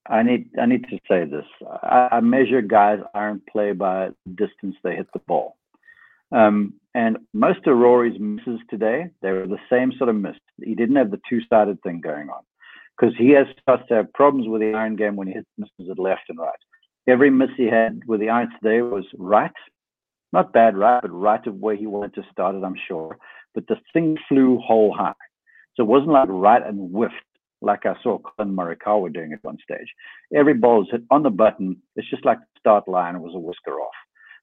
I 0.10 0.24
need 0.24 0.50
I 0.60 0.66
need 0.66 0.86
to 0.90 0.98
say 1.08 1.26
this. 1.26 1.46
I, 1.84 2.10
I 2.14 2.20
measure 2.20 2.62
guys 2.62 3.00
iron 3.14 3.42
play 3.50 3.74
by 3.74 4.10
distance 4.36 4.76
they 4.84 4.96
hit 4.96 5.08
the 5.14 5.20
ball. 5.20 5.58
Um, 6.32 6.74
and 6.94 7.18
most 7.34 7.66
of 7.68 7.78
Rory's 7.78 8.20
misses 8.20 8.60
today, 8.70 9.10
they 9.22 9.32
were 9.32 9.48
the 9.48 9.60
same 9.70 9.94
sort 9.98 10.10
of 10.10 10.16
miss. 10.16 10.36
He 10.62 10.76
didn't 10.76 10.96
have 10.96 11.12
the 11.12 11.22
two-sided 11.30 11.82
thing 11.84 12.02
going 12.02 12.30
on 12.30 12.42
because 12.98 13.16
he 13.18 13.30
has 13.30 13.46
starts 13.62 13.88
to 13.90 13.96
have 13.96 14.14
problems 14.14 14.48
with 14.48 14.62
the 14.62 14.74
iron 14.74 14.96
game 14.96 15.16
when 15.16 15.28
he 15.28 15.34
hits 15.34 15.48
misses 15.58 15.92
at 15.92 16.00
left 16.00 16.24
and 16.30 16.40
right. 16.40 16.60
Every 17.08 17.30
miss 17.30 17.52
he 17.56 17.68
had 17.68 18.02
with 18.08 18.20
the 18.20 18.30
iron 18.30 18.50
today 18.62 18.82
was 18.82 19.06
right, 19.18 19.52
not 20.34 20.52
bad 20.52 20.76
right, 20.76 21.02
but 21.02 21.12
right 21.12 21.46
of 21.48 21.56
where 21.56 21.76
he 21.76 21.88
wanted 21.88 22.16
to 22.16 22.26
start 22.32 22.56
it, 22.56 22.64
I'm 22.64 22.76
sure. 22.88 23.18
But 23.54 23.68
the 23.68 23.78
thing 23.94 24.18
flew 24.28 24.60
whole 24.60 24.94
high. 24.94 25.14
So 25.76 25.84
it 25.84 25.88
wasn't 25.88 26.12
like 26.12 26.28
right 26.30 26.66
and 26.66 26.92
whiffed 26.92 27.14
like 27.62 27.86
I 27.86 27.96
saw 28.04 28.20
Collin 28.20 28.56
Morikawa 28.56 29.14
doing 29.14 29.34
at 29.34 29.44
one 29.44 29.58
stage. 29.64 29.88
Every 30.36 30.54
ball's 30.54 30.88
hit 30.92 31.04
on 31.10 31.24
the 31.24 31.30
button. 31.30 31.78
It's 31.96 32.10
just 32.10 32.26
like 32.26 32.40
the 32.40 32.60
start 32.60 32.88
line 32.88 33.20
was 33.22 33.34
a 33.36 33.40
whisker 33.40 33.80
off. 33.80 33.94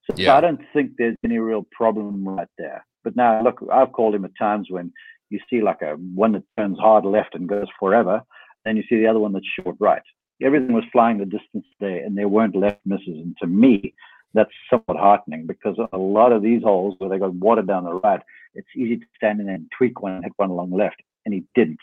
So, 0.09 0.15
yeah. 0.17 0.27
so 0.27 0.33
I 0.35 0.41
don't 0.41 0.61
think 0.73 0.91
there's 0.97 1.15
any 1.23 1.37
real 1.39 1.65
problem 1.71 2.27
right 2.27 2.47
there. 2.57 2.85
But 3.03 3.15
now, 3.15 3.41
look, 3.41 3.63
I've 3.71 3.91
called 3.93 4.15
him 4.15 4.25
at 4.25 4.37
times 4.37 4.67
when 4.69 4.91
you 5.29 5.39
see 5.49 5.61
like 5.61 5.81
a 5.81 5.93
one 5.93 6.33
that 6.33 6.43
turns 6.57 6.77
hard 6.77 7.05
left 7.05 7.35
and 7.35 7.49
goes 7.49 7.67
forever, 7.79 8.21
then 8.63 8.77
you 8.77 8.83
see 8.89 8.97
the 8.97 9.07
other 9.07 9.19
one 9.19 9.33
that's 9.33 9.45
short 9.59 9.75
right. 9.79 10.01
Everything 10.41 10.73
was 10.73 10.83
flying 10.91 11.17
the 11.17 11.25
distance 11.25 11.65
there, 11.79 12.03
and 12.03 12.17
there 12.17 12.27
weren't 12.27 12.55
left 12.55 12.81
misses. 12.85 13.07
And 13.07 13.37
to 13.41 13.47
me, 13.47 13.93
that's 14.33 14.51
somewhat 14.69 14.97
heartening 14.97 15.47
because 15.47 15.77
a 15.93 15.97
lot 15.97 16.33
of 16.33 16.43
these 16.43 16.61
holes 16.61 16.95
where 16.97 17.09
they 17.09 17.17
got 17.17 17.33
water 17.33 17.61
down 17.61 17.85
the 17.85 17.93
right, 17.93 18.19
it's 18.55 18.67
easy 18.75 18.97
to 18.97 19.05
stand 19.15 19.41
in 19.41 19.49
and 19.49 19.69
tweak 19.77 20.01
one 20.01 20.23
hit 20.23 20.33
one 20.37 20.49
along 20.49 20.71
left, 20.71 21.01
and 21.25 21.33
he 21.33 21.43
didn't. 21.55 21.79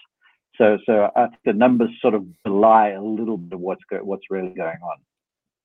So, 0.59 0.79
so 0.85 1.11
I 1.17 1.27
think 1.29 1.41
the 1.45 1.53
numbers 1.53 1.91
sort 2.01 2.15
of 2.15 2.27
belie 2.45 2.91
a 2.91 3.03
little 3.03 3.39
bit 3.39 3.55
of 3.55 3.61
what's 3.61 3.83
go, 3.89 3.99
what's 3.99 4.25
really 4.31 4.51
going 4.51 4.79
on. 4.83 4.99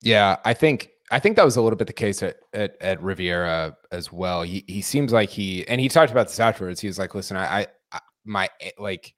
Yeah, 0.02 0.38
I 0.46 0.54
think 0.54 0.90
I 1.12 1.20
think 1.20 1.36
that 1.36 1.46
was 1.46 1.56
a 1.56 1.62
little 1.62 1.78
bit 1.78 1.88
the 1.88 1.94
case 1.94 2.24
at 2.24 2.38
at, 2.54 2.78
at 2.82 3.02
Riviera 3.02 3.76
as 3.92 4.12
well. 4.12 4.44
He 4.44 4.64
he 4.68 4.82
seems 4.82 5.12
like 5.12 5.30
he 5.30 5.68
and 5.68 5.82
he 5.82 5.90
talked 5.90 6.12
about 6.12 6.28
this 6.28 6.40
afterwards. 6.40 6.80
He 6.80 6.88
was 6.88 7.00
like, 7.00 7.16
"Listen, 7.16 7.38
I, 7.38 7.68
I 7.92 8.00
my 8.26 8.50
eh, 8.62 8.72
like." 8.78 9.14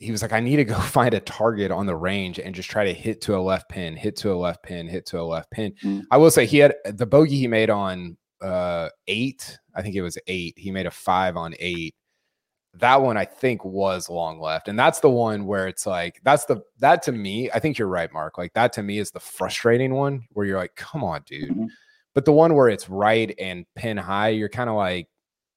He 0.00 0.12
was 0.12 0.22
like, 0.22 0.32
I 0.32 0.38
need 0.38 0.58
to 0.58 0.64
go 0.64 0.78
find 0.78 1.12
a 1.12 1.18
target 1.18 1.72
on 1.72 1.86
the 1.86 1.96
range 1.96 2.38
and 2.38 2.54
just 2.54 2.70
try 2.70 2.84
to 2.84 2.94
hit 2.94 3.20
to 3.22 3.36
a 3.36 3.40
left 3.40 3.68
pin, 3.68 3.96
hit 3.96 4.14
to 4.18 4.32
a 4.32 4.36
left 4.36 4.62
pin, 4.62 4.86
hit 4.86 5.06
to 5.06 5.20
a 5.20 5.22
left 5.22 5.50
pin. 5.50 5.74
Mm. 5.82 6.04
I 6.12 6.18
will 6.18 6.30
say 6.30 6.46
he 6.46 6.58
had 6.58 6.76
the 6.84 7.04
bogey 7.04 7.36
he 7.36 7.48
made 7.48 7.68
on 7.68 8.16
uh 8.40 8.90
eight. 9.08 9.58
I 9.78 9.82
think 9.82 9.94
it 9.94 10.02
was 10.02 10.18
eight. 10.26 10.58
He 10.58 10.70
made 10.70 10.86
a 10.86 10.90
five 10.90 11.36
on 11.36 11.54
eight 11.58 11.94
that 12.74 13.00
one 13.00 13.16
I 13.16 13.24
think 13.24 13.64
was 13.64 14.08
long 14.08 14.40
left. 14.40 14.68
And 14.68 14.78
that's 14.78 15.00
the 15.00 15.10
one 15.10 15.46
where 15.46 15.68
it's 15.68 15.86
like, 15.86 16.20
that's 16.22 16.44
the, 16.44 16.60
that 16.78 17.02
to 17.04 17.12
me, 17.12 17.50
I 17.50 17.58
think 17.58 17.78
you're 17.78 17.88
right, 17.88 18.12
Mark. 18.12 18.38
Like 18.38 18.52
that 18.54 18.72
to 18.74 18.82
me 18.82 18.98
is 18.98 19.10
the 19.10 19.20
frustrating 19.20 19.94
one 19.94 20.24
where 20.32 20.46
you're 20.46 20.58
like, 20.58 20.76
come 20.76 21.02
on, 21.02 21.22
dude. 21.26 21.50
Mm-hmm. 21.50 21.66
But 22.14 22.24
the 22.24 22.32
one 22.32 22.54
where 22.54 22.68
it's 22.68 22.88
right 22.88 23.34
and 23.38 23.64
pin 23.74 23.96
high, 23.96 24.28
you're 24.28 24.48
kind 24.48 24.68
of 24.68 24.76
like, 24.76 25.08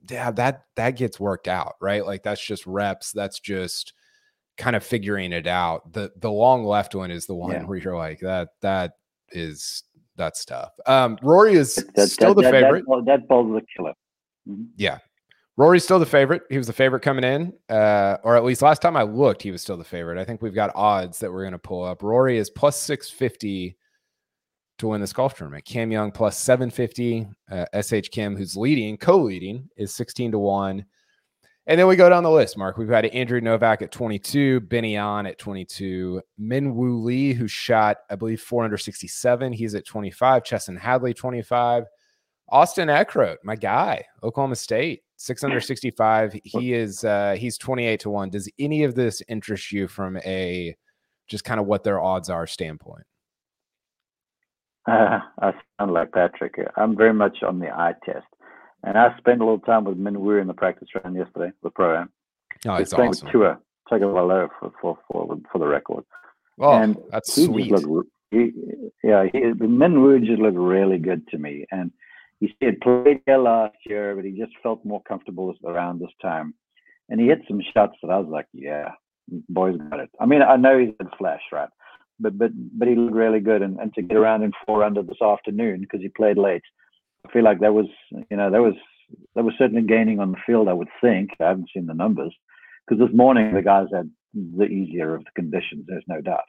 yeah, 0.10 0.32
that, 0.32 0.64
that 0.76 0.92
gets 0.92 1.20
worked 1.20 1.48
out, 1.48 1.76
right? 1.82 2.06
Like 2.06 2.24
that's 2.24 2.44
just 2.44 2.66
reps. 2.66 3.12
That's 3.12 3.40
just 3.40 3.94
kind 4.58 4.76
of 4.76 4.84
figuring 4.84 5.32
it 5.32 5.48
out. 5.48 5.92
The, 5.94 6.12
the 6.18 6.32
long 6.32 6.66
left 6.66 6.96
one 6.96 7.12
is 7.12 7.26
the 7.26 7.36
one 7.36 7.52
yeah. 7.52 7.66
where 7.66 7.78
you're 7.78 7.98
like, 7.98 8.20
that, 8.22 8.50
that 8.62 8.94
is, 9.32 9.84
that's 10.16 10.46
tough. 10.46 10.72
Um, 10.86 11.18
Rory 11.22 11.54
is 11.54 11.76
that, 11.96 12.10
still 12.10 12.34
that, 12.34 12.44
the 12.44 12.52
that, 12.52 12.62
favorite. 12.64 12.86
That, 12.88 13.04
that 13.06 13.28
ball's 13.28 13.56
a 13.56 13.62
killer. 13.76 13.94
Mm-hmm. 14.48 14.64
Yeah, 14.76 15.00
Rory's 15.58 15.84
still 15.84 16.00
the 16.00 16.06
favorite. 16.06 16.44
He 16.50 16.58
was 16.58 16.68
the 16.68 16.74
favorite 16.74 17.02
coming 17.02 17.24
in, 17.24 17.54
uh, 17.70 18.18
or 18.24 18.36
at 18.36 18.44
least 18.44 18.62
last 18.62 18.82
time 18.82 18.96
I 18.96 19.04
looked, 19.04 19.44
he 19.44 19.52
was 19.52 19.62
still 19.62 19.78
the 19.78 19.84
favorite. 19.84 20.18
I 20.18 20.26
think 20.26 20.42
we've 20.42 20.56
got 20.56 20.72
odds 20.76 21.20
that 21.20 21.32
we're 21.32 21.44
going 21.44 21.52
to 21.52 21.60
pull 21.60 21.84
up. 21.84 22.02
Rory 22.02 22.38
is 22.38 22.50
plus 22.50 22.80
650 22.80 23.78
to 24.80 24.88
win 24.88 25.02
this 25.02 25.14
golf 25.14 25.36
tournament. 25.36 25.66
Cam 25.66 25.92
Young 25.92 26.12
plus 26.12 26.38
750. 26.40 27.28
Uh, 27.52 27.66
SH 27.82 28.10
Kim, 28.12 28.36
who's 28.36 28.58
leading, 28.58 28.98
co 28.98 29.18
leading, 29.18 29.70
is 29.78 29.94
16 29.94 30.32
to 30.32 30.40
1. 30.40 30.86
And 31.68 31.80
then 31.80 31.88
we 31.88 31.96
go 31.96 32.10
down 32.10 32.24
the 32.24 32.32
list, 32.32 32.58
Mark. 32.58 32.78
We've 32.78 32.90
got 32.90 33.06
Andrew 33.06 33.40
Novak 33.40 33.84
at 33.84 33.92
22, 33.92 34.62
Benny 34.62 34.96
An 34.96 35.28
at 35.28 35.38
22, 35.38 36.22
Min 36.40 36.76
Woo 36.76 36.98
Lee, 37.04 37.34
who 37.34 37.48
shot, 37.48 37.98
I 38.10 38.16
believe, 38.16 38.42
467. 38.42 39.54
He's 39.54 39.76
at 39.76 39.86
25, 39.86 40.44
Chesson 40.44 40.76
Hadley, 40.76 41.14
25. 41.14 41.86
Austin 42.52 42.90
Eckroat, 42.90 43.38
my 43.44 43.56
guy, 43.56 44.06
Oklahoma 44.24 44.56
State, 44.56 45.04
six 45.18 45.44
under 45.44 45.62
65. 45.62 46.36
He 46.44 46.74
is 46.74 47.04
uh 47.04 47.36
he's 47.38 47.58
28 47.58 48.00
to 48.02 48.10
1. 48.10 48.30
Does 48.30 48.50
any 48.60 48.84
of 48.84 48.96
this 48.96 49.22
interest 49.28 49.72
you 49.72 49.88
from 49.88 50.18
a 50.18 50.76
just 51.28 51.44
kind 51.44 51.60
of 51.60 51.66
what 51.66 51.84
their 51.84 52.02
odds 52.02 52.30
are 52.30 52.46
standpoint? 52.46 53.06
Uh, 54.88 55.20
I 55.42 55.54
sound 55.80 55.94
like 55.94 56.12
Patrick. 56.12 56.56
I'm 56.76 56.96
very 56.96 57.14
much 57.14 57.38
on 57.44 57.60
the 57.60 57.70
eye 57.70 57.94
test. 58.06 58.26
And 58.84 58.98
I 58.98 59.16
spent 59.18 59.42
a 59.42 59.46
little 59.46 59.60
time 59.60 59.84
with 59.84 59.98
Minwoo 59.98 60.42
in 60.42 60.48
the 60.48 60.54
practice 60.54 60.90
round 60.96 61.16
yesterday, 61.16 61.52
the 61.62 61.70
pro 61.70 62.02
am. 62.02 62.10
Oh, 62.68 62.76
it's 62.76 62.94
awesome. 62.94 63.26
With 63.26 63.32
Tua, 63.32 63.60
Tagovailoa 63.92 64.50
for, 64.60 64.72
for, 64.82 64.98
for, 65.08 65.38
for 65.52 65.60
the 65.60 65.68
record. 65.68 66.04
Oh, 66.60 66.74
and 66.74 66.98
that's 67.12 67.36
sweet. 67.36 67.72
Looked, 67.72 68.10
he, 68.32 68.52
yeah, 69.04 69.26
he, 69.32 69.40
Minwoo 69.40 70.26
just 70.26 70.42
looked 70.42 70.58
really 70.58 70.98
good 70.98 71.28
to 71.28 71.38
me. 71.38 71.66
And 71.72 71.92
he 72.42 72.66
had 72.66 72.82
played 72.82 73.22
there 73.26 73.38
last 73.38 73.78
year, 73.86 74.16
but 74.16 74.26
he 74.26 74.32
just 74.32 74.54
felt 74.64 74.84
more 74.84 75.02
comfortable 75.04 75.54
around 75.66 76.00
this 76.00 76.12
time. 76.22 76.54
And 77.10 77.20
he 77.20 77.28
hit 77.28 77.42
some 77.48 77.62
shots 77.74 77.96
that 78.02 78.10
I 78.10 78.18
was 78.18 78.30
like, 78.30 78.48
yeah, 78.54 78.90
boys 79.50 79.78
got 79.90 80.00
it. 80.00 80.10
I 80.20 80.26
mean, 80.26 80.42
I 80.42 80.56
know 80.56 80.80
he's 80.80 80.94
in 81.00 81.10
flash, 81.18 81.42
right? 81.52 81.70
But 82.20 82.38
but 82.38 82.52
but 82.78 82.88
he 82.88 82.96
looked 82.96 83.16
really 83.16 83.40
good, 83.40 83.62
and, 83.62 83.80
and 83.80 83.94
to 83.96 84.02
get 84.02 84.18
around 84.18 84.44
in 84.44 84.52
four 84.66 84.84
under 84.84 85.02
this 85.02 85.22
afternoon 85.22 85.82
because 85.82 86.02
he 86.02 86.10
played 86.10 86.38
late, 86.38 86.62
I 87.28 87.32
feel 87.32 87.44
like 87.44 87.60
that 87.60 87.74
was 87.74 87.88
you 88.30 88.38
know 88.38 88.52
that 88.52 88.62
was 88.62 88.76
that 89.36 89.44
was 89.44 89.54
certainly 89.58 89.82
gaining 89.82 90.20
on 90.20 90.32
the 90.32 90.38
field. 90.46 90.68
I 90.68 90.74
would 90.74 90.90
think 91.02 91.32
I 91.40 91.46
haven't 91.46 91.70
seen 91.74 91.88
the 91.88 91.94
numbers 91.94 92.34
because 92.88 93.06
this 93.06 93.16
morning 93.16 93.54
the 93.54 93.62
guys 93.62 93.88
had 93.94 94.10
the 94.34 94.66
easier 94.66 95.16
of 95.16 95.24
the 95.24 95.32
conditions. 95.36 95.86
There's 95.88 96.04
no 96.08 96.22
doubt. 96.22 96.46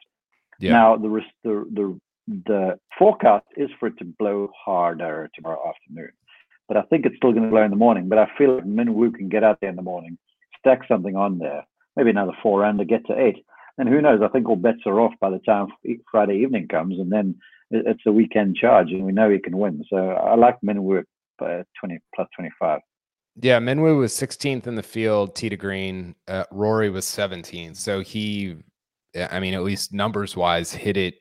Yeah. 0.59 0.73
Now 0.73 0.97
the 0.97 1.21
the 1.43 1.65
the 1.73 1.99
the 2.27 2.79
forecast 2.97 3.45
is 3.57 3.69
for 3.79 3.87
it 3.87 3.97
to 3.99 4.05
blow 4.05 4.49
harder 4.65 5.29
tomorrow 5.35 5.61
afternoon. 5.67 6.11
But 6.67 6.77
I 6.77 6.83
think 6.83 7.05
it's 7.05 7.17
still 7.17 7.31
going 7.31 7.43
to 7.43 7.49
blow 7.49 7.63
in 7.63 7.71
the 7.71 7.77
morning. 7.77 8.07
But 8.07 8.19
I 8.19 8.27
feel 8.37 8.55
like 8.55 8.65
Minwoo 8.65 9.13
can 9.13 9.29
get 9.29 9.43
out 9.43 9.59
there 9.59 9.69
in 9.69 9.75
the 9.75 9.81
morning, 9.81 10.17
stack 10.59 10.81
something 10.87 11.15
on 11.15 11.39
there, 11.39 11.65
maybe 11.95 12.11
another 12.11 12.31
four 12.41 12.63
under, 12.63 12.85
get 12.85 13.05
to 13.07 13.19
eight. 13.19 13.43
And 13.77 13.89
who 13.89 14.01
knows? 14.01 14.21
I 14.23 14.29
think 14.29 14.47
all 14.47 14.55
bets 14.55 14.79
are 14.85 15.01
off 15.01 15.13
by 15.19 15.29
the 15.29 15.39
time 15.39 15.67
Friday 16.09 16.37
evening 16.37 16.67
comes, 16.67 16.99
and 16.99 17.11
then 17.11 17.35
it's 17.71 18.03
a 18.05 18.11
weekend 18.11 18.55
charge, 18.55 18.91
and 18.91 19.03
we 19.03 19.11
know 19.11 19.29
he 19.29 19.39
can 19.39 19.57
win. 19.57 19.83
So 19.89 19.97
I 19.97 20.35
like 20.35 20.57
Minwoo 20.63 20.99
at 20.99 21.65
20 21.79 21.99
plus 22.15 22.27
25. 22.35 22.79
Yeah, 23.41 23.59
Minwoo 23.59 23.97
was 23.97 24.13
16th 24.13 24.67
in 24.67 24.75
the 24.75 24.83
field, 24.83 25.35
to 25.35 25.57
green. 25.57 26.15
Uh, 26.27 26.43
Rory 26.51 26.91
was 26.91 27.05
17th. 27.05 27.77
So 27.77 28.01
he, 28.01 28.57
I 29.15 29.39
mean, 29.39 29.55
at 29.55 29.63
least 29.63 29.91
numbers 29.91 30.37
wise, 30.37 30.71
hit 30.71 30.97
it 30.97 31.15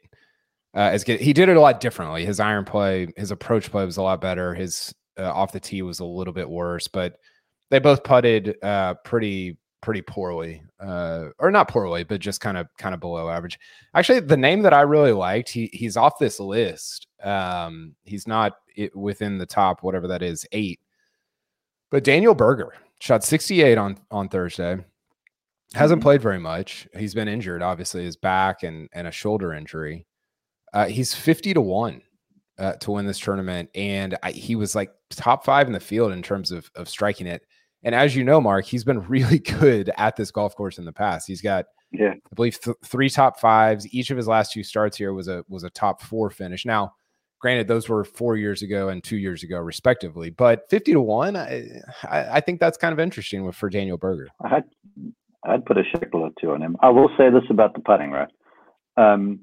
uh, 0.74 0.90
as 0.92 1.04
good. 1.04 1.20
He 1.20 1.32
did 1.32 1.48
it 1.48 1.56
a 1.56 1.61
lot 1.61 1.80
differently. 1.80 2.24
His 2.24 2.40
iron 2.40 2.64
play, 2.64 3.08
his 3.16 3.30
approach 3.30 3.70
play 3.70 3.85
was 3.85 3.96
a 3.96 4.02
lot 4.02 4.20
better. 4.20 4.54
His 4.54 4.94
uh, 5.18 5.30
off 5.30 5.52
the 5.52 5.61
tee 5.61 5.82
was 5.82 6.00
a 6.00 6.04
little 6.04 6.32
bit 6.32 6.48
worse, 6.48 6.88
but 6.88 7.16
they 7.70 7.78
both 7.78 8.04
putted 8.04 8.56
uh, 8.62 8.94
pretty 9.04 9.56
pretty 9.82 10.00
poorly, 10.00 10.62
uh, 10.80 11.26
or 11.38 11.50
not 11.50 11.68
poorly, 11.68 12.04
but 12.04 12.20
just 12.20 12.40
kind 12.40 12.56
of 12.56 12.68
kind 12.78 12.94
of 12.94 13.00
below 13.00 13.28
average. 13.28 13.58
Actually, 13.94 14.20
the 14.20 14.37
name 14.37 14.62
that 14.62 14.72
I 14.72 14.82
really 14.82 15.12
liked, 15.12 15.50
he 15.50 15.68
he's 15.72 15.96
off 15.96 16.18
this 16.18 16.40
list. 16.40 17.08
Um, 17.22 17.94
he's 18.04 18.26
not 18.26 18.54
within 18.94 19.38
the 19.38 19.46
top, 19.46 19.82
whatever 19.82 20.08
that 20.08 20.22
is, 20.22 20.46
eight. 20.52 20.80
But 21.90 22.04
Daniel 22.04 22.35
Berger 22.35 22.74
shot 23.00 23.22
68 23.24 23.76
on 23.76 23.98
on 24.11 24.28
Thursday. 24.28 24.78
Hasn't 25.74 26.00
mm-hmm. 26.00 26.06
played 26.06 26.22
very 26.22 26.38
much. 26.38 26.87
He's 26.96 27.14
been 27.14 27.28
injured, 27.28 27.62
obviously, 27.62 28.04
his 28.04 28.16
back 28.16 28.62
and 28.62 28.88
and 28.92 29.06
a 29.06 29.12
shoulder 29.12 29.52
injury. 29.52 30.06
Uh, 30.72 30.87
he's 30.87 31.14
50 31.14 31.54
to 31.54 31.61
1 31.61 32.02
uh, 32.58 32.72
to 32.74 32.90
win 32.92 33.06
this 33.06 33.18
tournament. 33.18 33.68
And 33.74 34.16
I, 34.22 34.32
he 34.32 34.56
was 34.56 34.74
like 34.74 34.90
top 35.11 35.44
five 35.44 35.66
in 35.66 35.72
the 35.72 35.80
field 35.80 36.12
in 36.12 36.22
terms 36.22 36.52
of, 36.52 36.70
of 36.76 36.88
striking 36.88 37.26
it. 37.26 37.42
And 37.82 37.94
as 37.94 38.14
you 38.14 38.24
know, 38.24 38.40
Mark, 38.40 38.64
he's 38.64 38.85
been 38.85 39.00
really 39.08 39.38
good 39.38 39.90
at 39.96 40.16
this 40.16 40.30
golf 40.30 40.54
course 40.54 40.78
in 40.78 40.85
the 40.85 40.92
past. 40.92 41.26
He's 41.26 41.42
got, 41.42 41.66
yeah, 41.90 42.14
I 42.14 42.35
believe 42.35 42.61
th- 42.61 42.76
three 42.85 43.11
top 43.11 43.38
fives. 43.38 43.92
Each 43.92 44.11
of 44.11 44.16
his 44.16 44.26
last 44.26 44.52
two 44.52 44.62
starts 44.62 44.96
here 44.96 45.12
was 45.12 45.28
a 45.28 45.44
was 45.48 45.62
a 45.62 45.68
top 45.70 46.00
four 46.00 46.30
finish. 46.30 46.64
Now, 46.64 46.94
granted, 47.38 47.68
those 47.68 47.87
were 47.87 48.02
four 48.02 48.37
years 48.37 48.62
ago 48.62 48.88
and 48.88 49.04
two 49.04 49.18
years 49.18 49.42
ago, 49.42 49.58
respectively. 49.58 50.30
But 50.30 50.70
fifty 50.70 50.94
to 50.94 51.02
one, 51.02 51.37
I, 51.37 51.66
I, 52.04 52.37
I 52.37 52.40
think 52.40 52.61
that's 52.61 52.78
kind 52.78 52.94
of 52.94 53.00
interesting 53.00 53.44
with, 53.44 53.56
for 53.56 53.68
Daniel 53.68 53.98
Berger. 53.98 54.28
I'd 54.42 54.64
I'd 55.44 55.66
put 55.66 55.76
a 55.76 55.82
shekel 55.85 56.22
or 56.22 56.30
two 56.40 56.52
on 56.52 56.62
him. 56.62 56.78
I 56.80 56.88
will 56.88 57.11
say 57.18 57.28
this 57.28 57.44
about 57.50 57.74
the 57.74 57.80
putting, 57.80 58.11
right? 58.11 58.30
Um, 58.96 59.40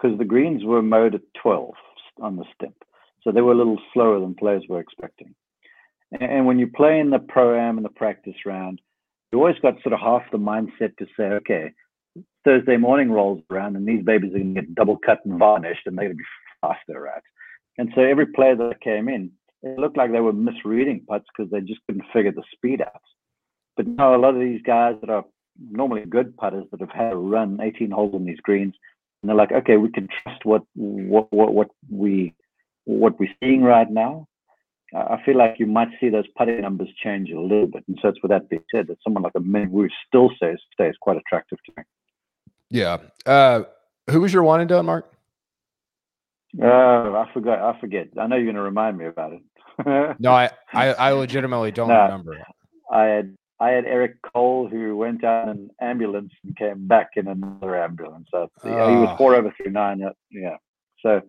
because 0.00 0.18
the 0.18 0.24
greens 0.24 0.64
were 0.64 0.82
mowed 0.82 1.14
at 1.14 1.22
12 1.42 1.72
on 2.20 2.36
the 2.36 2.44
stimp. 2.54 2.76
So 3.22 3.32
they 3.32 3.40
were 3.40 3.52
a 3.52 3.56
little 3.56 3.80
slower 3.92 4.20
than 4.20 4.34
players 4.34 4.64
were 4.68 4.80
expecting. 4.80 5.34
And 6.20 6.46
when 6.46 6.58
you 6.58 6.68
play 6.68 7.00
in 7.00 7.10
the 7.10 7.18
pro 7.18 7.58
am 7.58 7.76
and 7.76 7.84
the 7.84 7.90
practice 7.90 8.46
round, 8.46 8.80
you 9.32 9.38
always 9.38 9.58
got 9.60 9.82
sort 9.82 9.92
of 9.92 10.00
half 10.00 10.22
the 10.32 10.38
mindset 10.38 10.96
to 10.96 11.06
say, 11.16 11.24
okay, 11.24 11.72
Thursday 12.44 12.78
morning 12.78 13.10
rolls 13.10 13.42
around 13.50 13.76
and 13.76 13.86
these 13.86 14.02
babies 14.02 14.34
are 14.34 14.38
going 14.38 14.54
to 14.54 14.62
get 14.62 14.74
double 14.74 14.96
cut 15.04 15.18
and 15.24 15.38
varnished 15.38 15.82
and 15.86 15.98
they're 15.98 16.06
going 16.06 16.16
to 16.16 16.22
be 16.22 16.24
faster, 16.62 17.00
right? 17.00 17.22
And 17.76 17.90
so 17.94 18.00
every 18.00 18.26
player 18.26 18.56
that 18.56 18.80
came 18.80 19.08
in, 19.08 19.30
it 19.62 19.78
looked 19.78 19.96
like 19.96 20.12
they 20.12 20.20
were 20.20 20.32
misreading 20.32 21.04
putts 21.06 21.26
because 21.36 21.50
they 21.50 21.60
just 21.60 21.80
couldn't 21.86 22.06
figure 22.12 22.32
the 22.32 22.42
speed 22.54 22.80
out. 22.80 23.02
But 23.76 23.86
now 23.86 24.16
a 24.16 24.18
lot 24.18 24.34
of 24.34 24.40
these 24.40 24.62
guys 24.62 24.94
that 25.00 25.10
are 25.10 25.24
normally 25.70 26.04
good 26.06 26.36
putters 26.36 26.64
that 26.70 26.80
have 26.80 26.90
had 26.90 27.12
a 27.12 27.16
run 27.16 27.60
18 27.60 27.90
holes 27.90 28.14
on 28.14 28.24
these 28.24 28.40
greens, 28.40 28.74
and 29.22 29.28
they're 29.28 29.36
like, 29.36 29.52
okay, 29.52 29.76
we 29.76 29.90
can 29.90 30.08
trust 30.22 30.44
what 30.44 30.62
what 30.74 31.32
what, 31.32 31.52
what 31.54 31.68
we 31.90 32.34
what 32.84 33.18
we're 33.18 33.28
seeing 33.42 33.62
right 33.62 33.90
now. 33.90 34.26
I 34.94 35.20
feel 35.26 35.36
like 35.36 35.56
you 35.58 35.66
might 35.66 35.88
see 36.00 36.08
those 36.08 36.24
putting 36.36 36.62
numbers 36.62 36.88
change 37.04 37.30
a 37.30 37.38
little 37.38 37.66
bit. 37.66 37.84
And 37.88 37.98
so 38.00 38.08
it's 38.08 38.22
with 38.22 38.30
that 38.30 38.48
being 38.48 38.62
said, 38.74 38.86
that 38.86 38.96
someone 39.04 39.22
like 39.22 39.34
a 39.36 39.40
Min 39.40 39.70
Woo 39.70 39.86
still 40.06 40.30
stays 40.36 40.56
stays 40.72 40.94
quite 41.00 41.18
attractive 41.18 41.58
to 41.66 41.72
me. 41.76 41.82
Yeah. 42.70 42.96
Uh, 43.26 43.64
who 44.10 44.22
was 44.22 44.32
your 44.32 44.42
one 44.44 44.60
and 44.60 44.68
done, 44.68 44.86
Mark? 44.86 45.12
Uh, 46.60 46.64
I 46.66 47.28
forgot. 47.34 47.58
I 47.58 47.78
forget. 47.78 48.08
I 48.18 48.26
know 48.26 48.36
you're 48.36 48.46
going 48.46 48.56
to 48.56 48.62
remind 48.62 48.96
me 48.96 49.04
about 49.06 49.34
it. 49.34 50.16
no, 50.18 50.32
I, 50.32 50.50
I, 50.72 50.92
I 50.94 51.12
legitimately 51.24 51.70
don't 51.72 51.88
No. 51.88 52.02
remember. 52.04 52.38
I 52.90 53.04
had 53.04 53.36
I 53.60 53.70
had 53.70 53.84
Eric 53.86 54.22
Cole 54.22 54.68
who 54.68 54.96
went 54.96 55.24
out 55.24 55.44
in 55.48 55.50
an 55.50 55.70
ambulance 55.80 56.32
and 56.44 56.56
came 56.56 56.86
back 56.86 57.10
in 57.16 57.26
another 57.26 57.76
ambulance. 57.76 58.28
So 58.30 58.50
he 58.64 58.70
was 58.70 59.08
Ah. 59.10 59.16
four 59.16 59.34
over 59.34 59.50
through 59.50 59.72
nine. 59.72 59.98
Yeah, 60.30 60.56
so 61.00 61.22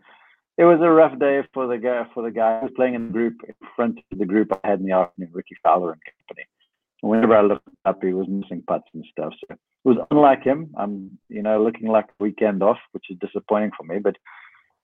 it 0.57 0.65
was 0.65 0.79
a 0.81 0.89
rough 0.89 1.17
day 1.19 1.41
for 1.53 1.67
the 1.67 1.77
guy. 1.77 2.05
For 2.13 2.21
the 2.21 2.31
guy 2.31 2.59
who 2.59 2.65
was 2.67 2.73
playing 2.75 2.93
in 2.93 3.07
the 3.07 3.13
group 3.13 3.35
in 3.47 3.55
front 3.75 3.99
of 4.11 4.17
the 4.17 4.25
group 4.25 4.51
I 4.63 4.67
had 4.67 4.79
in 4.79 4.85
the 4.85 4.91
afternoon, 4.91 5.31
Rickie 5.33 5.57
Fowler 5.63 5.93
and 5.93 6.01
company. 6.03 6.45
And 7.01 7.09
whenever 7.09 7.35
I 7.35 7.41
looked 7.41 7.67
up, 7.85 8.03
he 8.03 8.13
was 8.13 8.27
missing 8.27 8.63
putts 8.67 8.89
and 8.93 9.05
stuff. 9.11 9.33
So 9.39 9.53
it 9.53 9.59
was 9.83 9.97
unlike 10.11 10.43
him. 10.43 10.71
I'm 10.77 11.17
you 11.29 11.41
know 11.41 11.63
looking 11.63 11.87
like 11.87 12.09
a 12.09 12.23
weekend 12.23 12.61
off, 12.61 12.79
which 12.91 13.05
is 13.09 13.17
disappointing 13.19 13.71
for 13.75 13.83
me. 13.83 13.99
But 13.99 14.17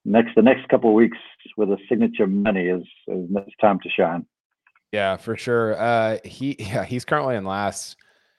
next 0.05 0.34
the 0.36 0.41
next 0.41 0.67
couple 0.69 0.89
of 0.89 0.95
weeks 0.95 1.17
with 1.58 1.69
a 1.69 1.77
signature 1.88 2.25
money 2.27 2.67
is, 2.67 2.84
is 3.08 3.29
it's 3.36 3.55
time 3.62 3.79
to 3.81 3.89
shine. 3.89 4.25
Yeah, 4.95 5.17
for 5.17 5.36
sure. 5.36 5.77
Uh, 5.77 6.19
he 6.23 6.55
yeah, 6.60 6.86
he's 6.86 7.03
currently 7.03 7.36
in 7.36 7.43
last. 7.43 7.97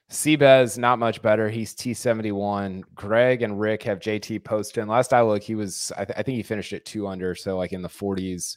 Seabez 0.09 0.79
not 0.79 0.99
much 0.99 1.21
better. 1.21 1.51
He's 1.51 1.75
T 1.75 1.93
seventy 1.93 2.33
one. 2.33 2.83
Greg 2.95 3.43
and 3.43 3.61
Rick 3.61 3.83
have 3.83 3.99
JT 3.99 4.43
posted. 4.45 4.89
Last 4.89 5.13
I 5.13 5.21
look, 5.21 5.43
he 5.43 5.55
was 5.55 5.93
I, 5.99 6.05
th- 6.07 6.19
I 6.19 6.23
think 6.23 6.37
he 6.37 6.43
finished 6.43 6.73
at 6.73 6.87
two 6.87 7.07
under, 7.09 7.35
so 7.35 7.59
like 7.59 7.73
in 7.73 7.83
the 7.83 7.89
forties. 7.91 8.57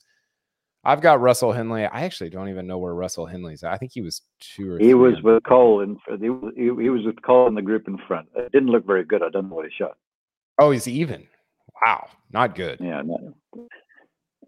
I've 0.85 1.01
got 1.01 1.19
Russell 1.19 1.51
Henley. 1.51 1.85
I 1.85 2.05
actually 2.05 2.29
don't 2.29 2.47
even 2.47 2.65
know 2.65 2.77
where 2.77 2.93
Russell 2.93 3.25
Henley's. 3.25 3.63
At. 3.63 3.73
I 3.73 3.77
think 3.77 3.91
he 3.91 4.01
was 4.01 4.21
two 4.39 4.71
or. 4.71 4.77
He 4.77 4.85
three 4.85 4.93
was 4.93 5.15
under. 5.17 5.33
with 5.33 5.43
Cole 5.43 5.81
in 5.81 5.97
he 6.21 6.29
was, 6.29 6.53
he, 6.55 6.63
he 6.63 6.89
was 6.89 7.03
with 7.05 7.21
Cole 7.21 7.47
in 7.47 7.55
the 7.55 7.61
group 7.61 7.89
in 7.89 7.97
front. 8.07 8.29
It 8.35 8.51
didn't 8.53 8.69
look 8.69 8.85
very 8.85 9.03
good. 9.03 9.23
I 9.23 9.29
don't 9.29 9.49
know 9.49 9.55
what 9.55 9.65
he 9.65 9.71
shot. 9.77 9.97
Oh, 10.57 10.71
he's 10.71 10.87
even. 10.87 11.27
Wow, 11.85 12.07
not 12.31 12.55
good. 12.55 12.79
Yeah, 12.79 13.01
no. 13.01 13.33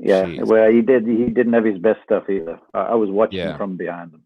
Yeah, 0.04 0.24
Jeez. 0.26 0.48
well, 0.48 0.72
he 0.72 0.82
did. 0.82 1.06
He 1.06 1.26
didn't 1.26 1.54
have 1.54 1.64
his 1.64 1.78
best 1.78 2.00
stuff 2.04 2.28
either. 2.30 2.60
I, 2.74 2.80
I 2.80 2.94
was 2.96 3.10
watching 3.12 3.38
Yeah. 3.40 3.56
from 3.56 3.78
behind 3.78 4.14
him. 4.14 4.24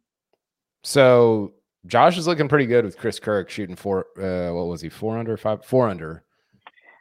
So 0.83 1.53
Josh 1.85 2.17
is 2.17 2.27
looking 2.27 2.47
pretty 2.47 2.65
good 2.65 2.85
with 2.85 2.97
Chris 2.97 3.19
Kirk 3.19 3.49
shooting 3.49 3.75
four. 3.75 4.05
Uh, 4.17 4.53
what 4.53 4.67
was 4.67 4.81
he? 4.81 4.89
Four 4.89 5.17
under, 5.17 5.35
five, 5.37 5.65
four 5.65 5.89
under 5.89 6.23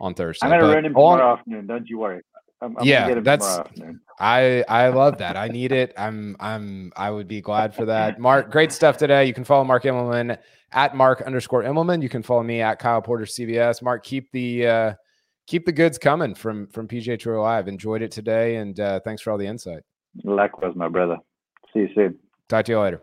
on 0.01 0.15
Thursday. 0.15 0.47
I'm 0.47 0.51
gonna 0.51 0.63
But 0.65 0.75
run 0.75 0.85
him 0.87 0.93
tomorrow 0.93 1.33
afternoon. 1.35 1.67
Don't 1.67 1.89
you 1.89 1.99
worry. 1.99 2.21
I'm, 2.61 2.77
I'm 2.79 2.85
Yeah, 2.85 3.03
gonna 3.03 3.09
get 3.11 3.19
him 3.19 3.25
that's- 3.25 3.61
I 4.19 4.65
I 4.69 4.89
love 4.89 5.19
that. 5.19 5.37
I 5.37 5.49
need 5.49 5.73
it. 5.73 5.93
I'm 5.97 6.37
I'm 6.41 6.93
I 6.97 7.11
would 7.11 7.29
be 7.29 7.41
glad 7.41 7.75
for 7.75 7.85
that. 7.87 8.19
Mark, 8.19 8.51
great 8.51 8.73
stuff 8.73 8.97
today. 8.97 9.25
You 9.27 9.35
can 9.35 9.45
follow 9.45 9.65
Mark 9.65 9.83
Immelman 9.85 10.39
at 10.73 10.97
Mark 10.97 11.23
underscore 11.23 11.63
Immelman. 11.65 12.01
You 12.03 12.09
can 12.09 12.23
follow 12.23 12.43
me 12.43 12.61
at 12.61 12.79
Kyle 12.79 13.03
Porter 13.03 13.25
CBS. 13.25 13.83
Mark, 13.83 14.05
keep 14.05 14.31
the 14.33 14.67
uh, 14.67 14.95
keep 15.47 15.67
the 15.67 15.73
goods 15.73 15.99
coming 15.99 16.35
from 16.35 16.67
from 16.69 16.89
PGA 16.89 17.19
Tour 17.19 17.41
Live. 17.41 17.69
Enjoyed 17.69 18.03
it 18.03 18.11
today, 18.11 18.57
and 18.57 18.79
uh, 18.79 19.01
thanks 19.01 19.23
for 19.23 19.31
all 19.31 19.39
the 19.39 19.47
insight. 19.47 19.83
Likewise, 20.23 20.75
my 20.75 20.89
brother. 20.89 21.17
See 21.73 21.81
you 21.81 21.89
soon. 21.95 22.19
Talk 22.49 22.67
to 22.67 22.73
you 22.73 22.81
later. 22.81 23.03